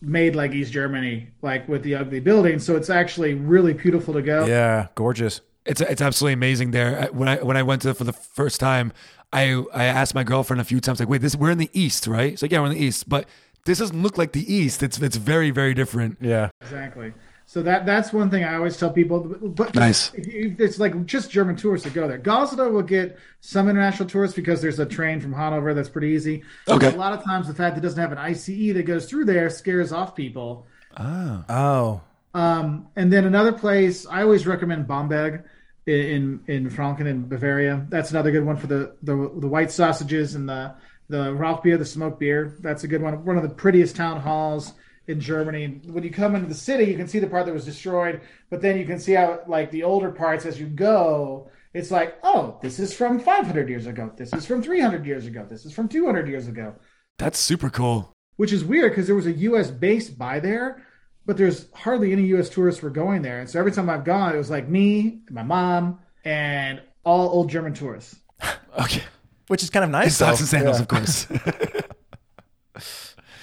[0.00, 2.64] made like East Germany, like with the ugly buildings.
[2.64, 4.46] So it's actually really beautiful to go.
[4.46, 5.40] yeah, gorgeous.
[5.66, 7.08] It's it's absolutely amazing there.
[7.12, 8.92] When I when I went to for the first time,
[9.32, 12.06] I I asked my girlfriend a few times like, "Wait, this we're in the east,
[12.06, 13.28] right?" So like, "Yeah, we're in the east," but
[13.66, 14.82] this doesn't look like the east.
[14.82, 16.16] It's it's very very different.
[16.20, 16.48] Yeah.
[16.62, 17.12] Exactly.
[17.50, 19.20] So that that's one thing I always tell people.
[19.20, 20.12] But Nice.
[20.14, 22.18] it's like just German tourists that go there.
[22.18, 26.42] Goslar will get some international tourists because there's a train from Hanover that's pretty easy.
[26.68, 26.88] Okay.
[26.92, 29.24] A lot of times, the fact that it doesn't have an ICE that goes through
[29.24, 30.66] there scares off people.
[30.94, 32.02] Ah, Oh.
[32.34, 35.44] Um, and then another place I always recommend Bamberg
[35.86, 37.86] in in Franken in Bavaria.
[37.88, 40.74] That's another good one for the the, the white sausages and the
[41.08, 42.54] the Rauch beer, the smoked beer.
[42.60, 43.24] That's a good one.
[43.24, 44.74] One of the prettiest town halls
[45.08, 45.80] in Germany.
[45.86, 48.60] When you come into the city, you can see the part that was destroyed, but
[48.62, 51.50] then you can see how like the older parts as you go.
[51.74, 54.10] It's like, oh, this is from 500 years ago.
[54.16, 55.44] This is from 300 years ago.
[55.48, 56.74] This is from 200 years ago
[57.18, 58.12] that's super cool.
[58.36, 59.70] which is weird because there was a U.S.
[59.72, 60.86] base by there,
[61.26, 62.48] but there's hardly any U.S.
[62.48, 63.40] tourists were going there.
[63.40, 67.50] And so every time I've gone, it was like me, my mom, and all old
[67.50, 68.16] German tourists.
[68.78, 69.02] Okay,
[69.48, 70.16] Which is kind of nice.
[70.16, 70.42] socks though.
[70.42, 70.82] and sandals, Yeah.
[70.82, 71.26] of course.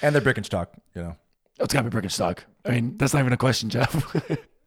[0.02, 1.16] And they're Birkenstock, you know.
[1.58, 2.40] It's got to be Birkenstock.
[2.64, 3.94] I mean, that's not even a question, Jeff.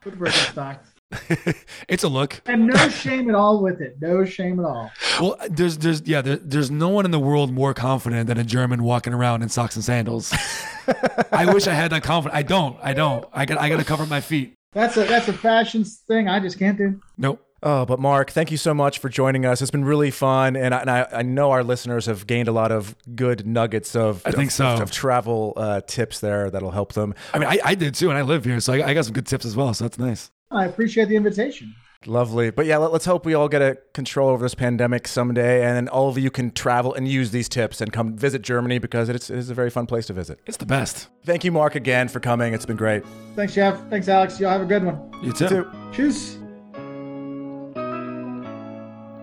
[0.05, 0.85] With Birkenstocks.
[1.87, 2.41] it's a look.
[2.45, 3.97] And no shame at all with it.
[3.99, 4.91] No shame at all.
[5.19, 8.43] Well, there's there's yeah, there, there's no one in the world more confident than a
[8.43, 10.31] German walking around in socks and sandals.
[11.31, 12.37] I wish I had that confidence.
[12.37, 12.77] I don't.
[12.83, 13.25] I don't.
[13.33, 14.53] I got I got to cover my feet.
[14.73, 17.01] That's a that's a fashion thing I just can't do.
[17.17, 17.43] Nope.
[17.61, 19.61] Oh, but Mark, thank you so much for joining us.
[19.61, 22.51] It's been really fun, and I, and I, I know our listeners have gained a
[22.51, 24.67] lot of good nuggets of I think of, so.
[24.81, 27.13] of travel uh, tips there that'll help them.
[27.33, 29.13] I mean, I, I did too, and I live here, so I, I got some
[29.13, 29.73] good tips as well.
[29.73, 30.31] So that's nice.
[30.51, 31.75] I appreciate the invitation.
[32.05, 35.65] Lovely, but yeah, let, us hope we all get a control over this pandemic someday,
[35.65, 38.79] and then all of you can travel and use these tips and come visit Germany
[38.79, 40.39] because it's it is a very fun place to visit.
[40.45, 41.09] It's the best.
[41.25, 42.53] Thank you, Mark, again for coming.
[42.53, 43.03] It's been great.
[43.35, 43.81] Thanks, Jeff.
[43.89, 44.39] Thanks, Alex.
[44.39, 45.11] Y'all have a good one.
[45.21, 45.49] You too.
[45.49, 45.71] Too.
[45.91, 46.37] Cheers.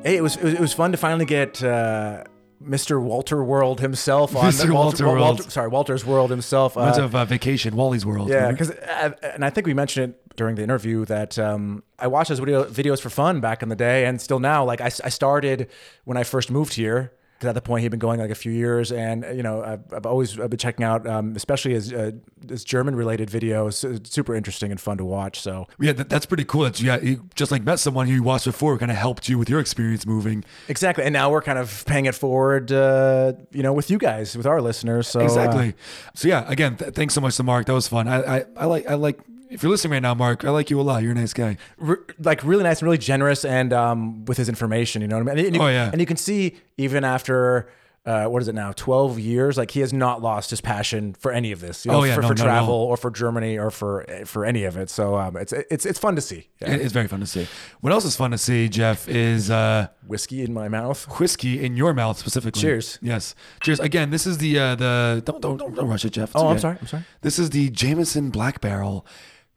[0.07, 2.23] Hey, it was it was, it was fun to finally get uh,
[2.63, 3.03] Mr.
[3.03, 4.73] Wolters World himself on Mr.
[4.73, 5.51] Walter Wal- World.
[5.51, 6.77] sorry, Wolters World himself.
[6.77, 8.29] Uh, of uh, vacation, Wally's World.
[8.29, 12.29] yeah, because and I think we mentioned it during the interview that um, I watched
[12.29, 14.65] those video videos for fun back in the day, and still now.
[14.65, 15.69] Like I, I started
[16.05, 17.13] when I first moved here.
[17.39, 19.80] Because at that point he'd been going like a few years, and you know I've,
[19.93, 22.12] I've always I've been checking out, um, especially his uh,
[22.49, 23.84] his German related videos.
[23.84, 25.41] It's super interesting and fun to watch.
[25.41, 26.62] So yeah, that, that's pretty cool.
[26.64, 29.28] That you, yeah, you just like met someone who you watched before, kind of helped
[29.28, 30.45] you with your experience moving.
[30.68, 34.34] exactly, and now we're kind of paying it forward, uh, you know, with you guys,
[34.34, 35.07] with our listeners.
[35.07, 35.74] So uh, Exactly.
[36.14, 37.66] so yeah, again, th- thanks so much to Mark.
[37.66, 38.09] That was fun.
[38.09, 39.20] I, I, I like I like
[39.51, 41.03] if you're listening right now, Mark, I like you a lot.
[41.03, 41.57] You're a nice guy.
[41.78, 45.28] re- like really nice and really generous and um, with his information you know what
[45.30, 45.90] i mean and you, Oh, yeah.
[45.90, 47.68] and you can see even after
[48.07, 51.32] uh, what is it now 12 years like he has not lost his passion for
[51.32, 52.84] any of this you know, Oh, yeah, for, no, for at travel all.
[52.86, 56.14] or for germany or for for any of it so um, it's it's it's fun
[56.14, 56.70] to see yeah.
[56.74, 57.47] It's very fun to see.
[57.80, 61.76] What else is fun to see, Jeff, is uh, whiskey in my mouth whiskey in
[61.76, 62.62] your mouth specifically.
[62.62, 62.99] Cheers.
[63.03, 63.34] Yes.
[63.62, 63.78] Cheers.
[63.80, 66.30] Again, this is the uh, the don't don't don't, don't rush it, Jeff.
[66.30, 69.05] It's oh i'm sorry i'm sorry This is the Jameson Black Barrel,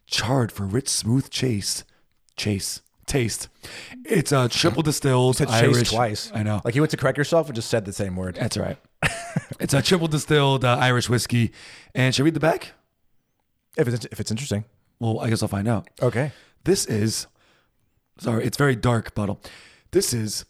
[0.09, 1.83] charred for rich, smooth chase,
[2.35, 3.49] chase taste.
[4.05, 5.89] It's a triple distilled said chase Irish.
[5.89, 6.61] twice I know.
[6.63, 8.77] like you went to correct yourself and just said the same word That's all right.
[9.59, 11.51] it's a triple distilled uh, Irish whiskey.
[11.95, 12.73] And should I read the back?
[13.77, 14.65] if it's if it's interesting
[14.99, 15.89] Well, I guess I'll find out.
[16.01, 16.31] okay
[16.63, 17.27] This is,
[18.19, 19.41] sorry, it's very dark bottle.
[19.91, 20.45] This is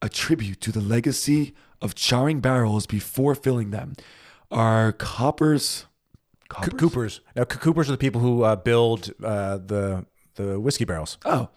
[0.00, 3.94] a tribute to the legacy of charring barrels before filling them.
[4.50, 5.86] Our coppers,
[6.64, 11.18] C- coopers now coopers are the people who uh, build uh, the the whiskey barrels
[11.24, 11.50] Oh,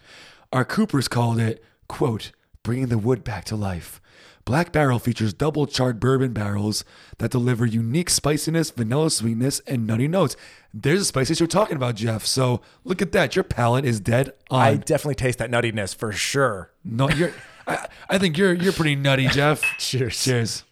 [0.52, 2.32] our Coopers called it, quote,
[2.64, 4.00] bringing the wood back to life.
[4.46, 6.86] Black Barrel features double charred bourbon barrels
[7.18, 10.36] that deliver unique spiciness, vanilla sweetness, and nutty notes.
[10.72, 12.26] There's the spices you're talking about, Jeff.
[12.26, 13.36] So look at that.
[13.36, 14.62] Your palate is dead on.
[14.62, 17.34] i definitely taste that nuttiness for sure no, you're.
[17.68, 19.62] I, I think you're you're pretty nutty, Jeff.
[19.80, 20.64] cheers Cheers.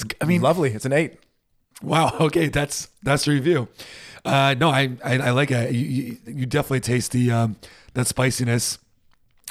[0.00, 1.18] It's, I mean, lovely it's an eight
[1.82, 2.16] Wow.
[2.20, 3.68] Okay, that's that's the review.
[4.24, 5.72] Uh, no, I, I I like it.
[5.72, 7.56] You, you, you definitely taste the um,
[7.94, 8.78] that spiciness.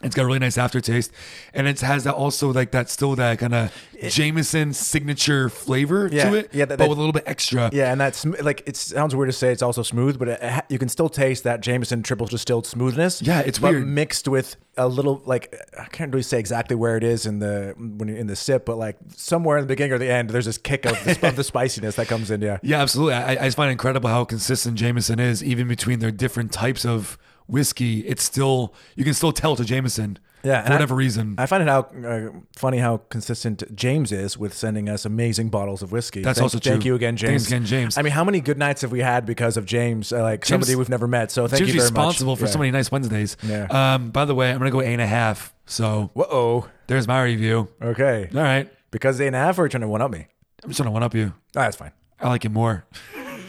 [0.03, 1.11] It's got a really nice aftertaste,
[1.55, 3.73] and it has that also like that still that kind of
[4.09, 7.71] Jameson signature flavor Yeah, to it, yeah, that- but that- with a little bit extra.
[7.73, 10.77] Yeah, and that's like it sounds weird to say it's also smooth, but it, you
[10.77, 13.23] can still taste that Jameson triple distilled smoothness.
[13.23, 13.87] Yeah, it's weird.
[13.87, 17.73] mixed with a little like I can't really say exactly where it is in the
[17.77, 20.59] when in the sip, but like somewhere in the beginning or the end, there's this
[20.59, 22.41] kick of the, of the spiciness that comes in.
[22.41, 23.15] Yeah, Yeah, absolutely.
[23.15, 26.85] I, I just find it incredible how consistent Jameson is, even between their different types
[26.85, 27.17] of
[27.47, 27.99] whiskey.
[28.07, 30.19] It's still you can still tell to Jameson.
[30.43, 31.35] Yeah, for and I- whatever reason.
[31.39, 35.81] I find it how uh, funny how consistent James is with sending us amazing bottles
[35.81, 36.21] of whiskey.
[36.21, 37.31] That's Thank- also Thank you again, James.
[37.31, 37.97] Thanks again, James.
[37.97, 40.13] I mean, how many good nights have we had because of James?
[40.13, 41.31] Uh, like somebody we've never met.
[41.31, 42.39] So thank Jim's you very responsible much.
[42.39, 42.51] for Yeah.
[42.51, 43.35] so many nice Wednesdays.
[43.43, 43.65] Yeah.
[43.95, 45.53] Um, by the way, I'm gonna go eight and a half.
[45.65, 46.67] So Whoa.
[46.85, 47.67] there's my review.
[47.81, 48.29] Okay.
[48.33, 48.71] All right.
[48.91, 50.27] Because eight and a half, or you're trying to one up me?
[50.63, 51.33] I'm just trying to one up you.
[51.35, 51.91] Oh, that's fine.
[52.21, 52.85] I like it more.
[53.15, 53.39] Have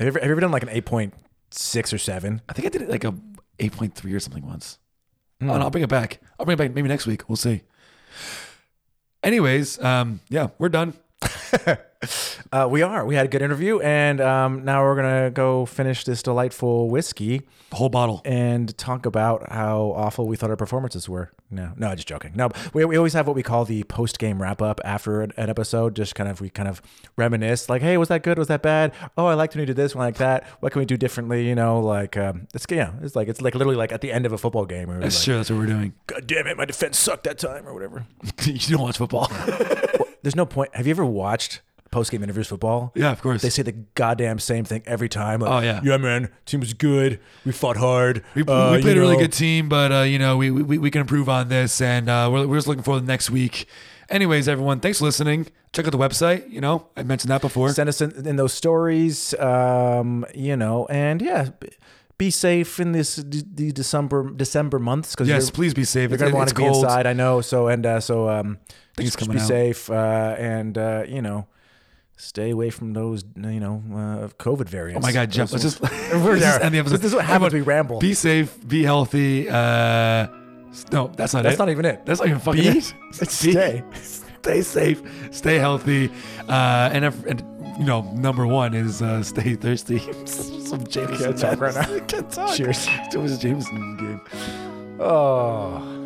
[0.00, 1.14] you, ever, have you ever done like an eight point
[1.54, 2.42] six or seven?
[2.48, 3.12] I think I did it like a
[3.58, 4.78] 8.3 or something once.
[5.40, 5.50] Hmm.
[5.50, 6.20] Oh, no, I'll bring it back.
[6.38, 7.28] I'll bring it back maybe next week.
[7.28, 7.62] We'll see.
[9.22, 10.94] Anyways, um, yeah, we're done.
[12.52, 13.04] Uh, we are.
[13.04, 17.42] We had a good interview, and um, now we're gonna go finish this delightful whiskey
[17.70, 18.22] The whole bottle.
[18.24, 21.32] and talk about how awful we thought our performances were.
[21.50, 22.30] No, no, just joking.
[22.36, 25.32] No, we, we always have what we call the post game wrap up after an,
[25.36, 25.96] an episode.
[25.96, 26.80] Just kind of we kind of
[27.16, 28.38] reminisce, like, hey, was that good?
[28.38, 28.92] Was that bad?
[29.18, 30.44] Oh, I liked when you did this, one like that.
[30.60, 31.48] What can we do differently?
[31.48, 34.26] You know, like um, it's yeah, it's like it's like literally like at the end
[34.26, 34.88] of a football game.
[34.90, 35.36] Or That's like, true.
[35.38, 35.94] That's what we're doing.
[36.06, 38.06] God damn it, my defense sucked that time, or whatever.
[38.44, 39.28] you don't watch football.
[40.22, 40.74] There's no point.
[40.76, 41.62] Have you ever watched
[41.94, 42.92] post game interviews football?
[42.94, 43.40] yeah, of course.
[43.42, 45.40] They say the goddamn same thing every time.
[45.40, 45.80] Like, Oh, yeah.
[45.82, 46.28] yeah, man.
[46.44, 47.20] Team was good.
[47.46, 48.22] We fought hard.
[48.34, 50.90] We, Uh, we played a really good team, but uh, you know we, we we
[50.90, 53.66] can improve on this, and uh, we're, we're just looking forward to next week.
[54.10, 55.46] Anyways, everyone, thanks for listening.
[55.72, 56.50] Check out the website.
[56.50, 57.72] You know, I mentioned that before.
[57.72, 59.32] Send us in, in those stories.
[59.40, 61.48] Um, you know, and yeah,
[62.18, 66.10] be safe in this the December December months because Yes, please be safe.
[66.10, 66.84] you're gonna want to be cold.
[66.84, 67.06] inside.
[67.06, 67.40] I know.
[67.40, 68.58] So and uh, so um,
[68.96, 69.46] Things just be out.
[69.48, 71.46] safe uh, and uh, you know.
[72.16, 75.04] Stay away from those, you know, uh, COVID variants.
[75.04, 75.50] Oh my God, Jeff!
[75.50, 75.80] Let's just,
[76.12, 76.62] We're there.
[76.62, 76.98] end the episode.
[76.98, 77.98] This is what happens we ramble.
[77.98, 78.56] Be safe.
[78.66, 79.48] Be healthy.
[79.48, 80.28] Uh,
[80.92, 81.58] no, that's not That's it.
[81.58, 82.06] not even it.
[82.06, 82.94] That's not even fucking Be- it.
[83.20, 83.82] It's stay.
[84.44, 85.02] Stay safe.
[85.30, 86.10] Stay healthy.
[86.46, 87.40] Uh, and, if, and
[87.78, 89.98] you know, number one is uh, stay thirsty.
[90.26, 91.16] Some Jameson.
[91.32, 91.98] Can't talk right now.
[92.06, 92.54] Can't talk.
[92.54, 92.86] Cheers.
[93.12, 95.00] It was a Jameson game.
[95.00, 96.03] Oh.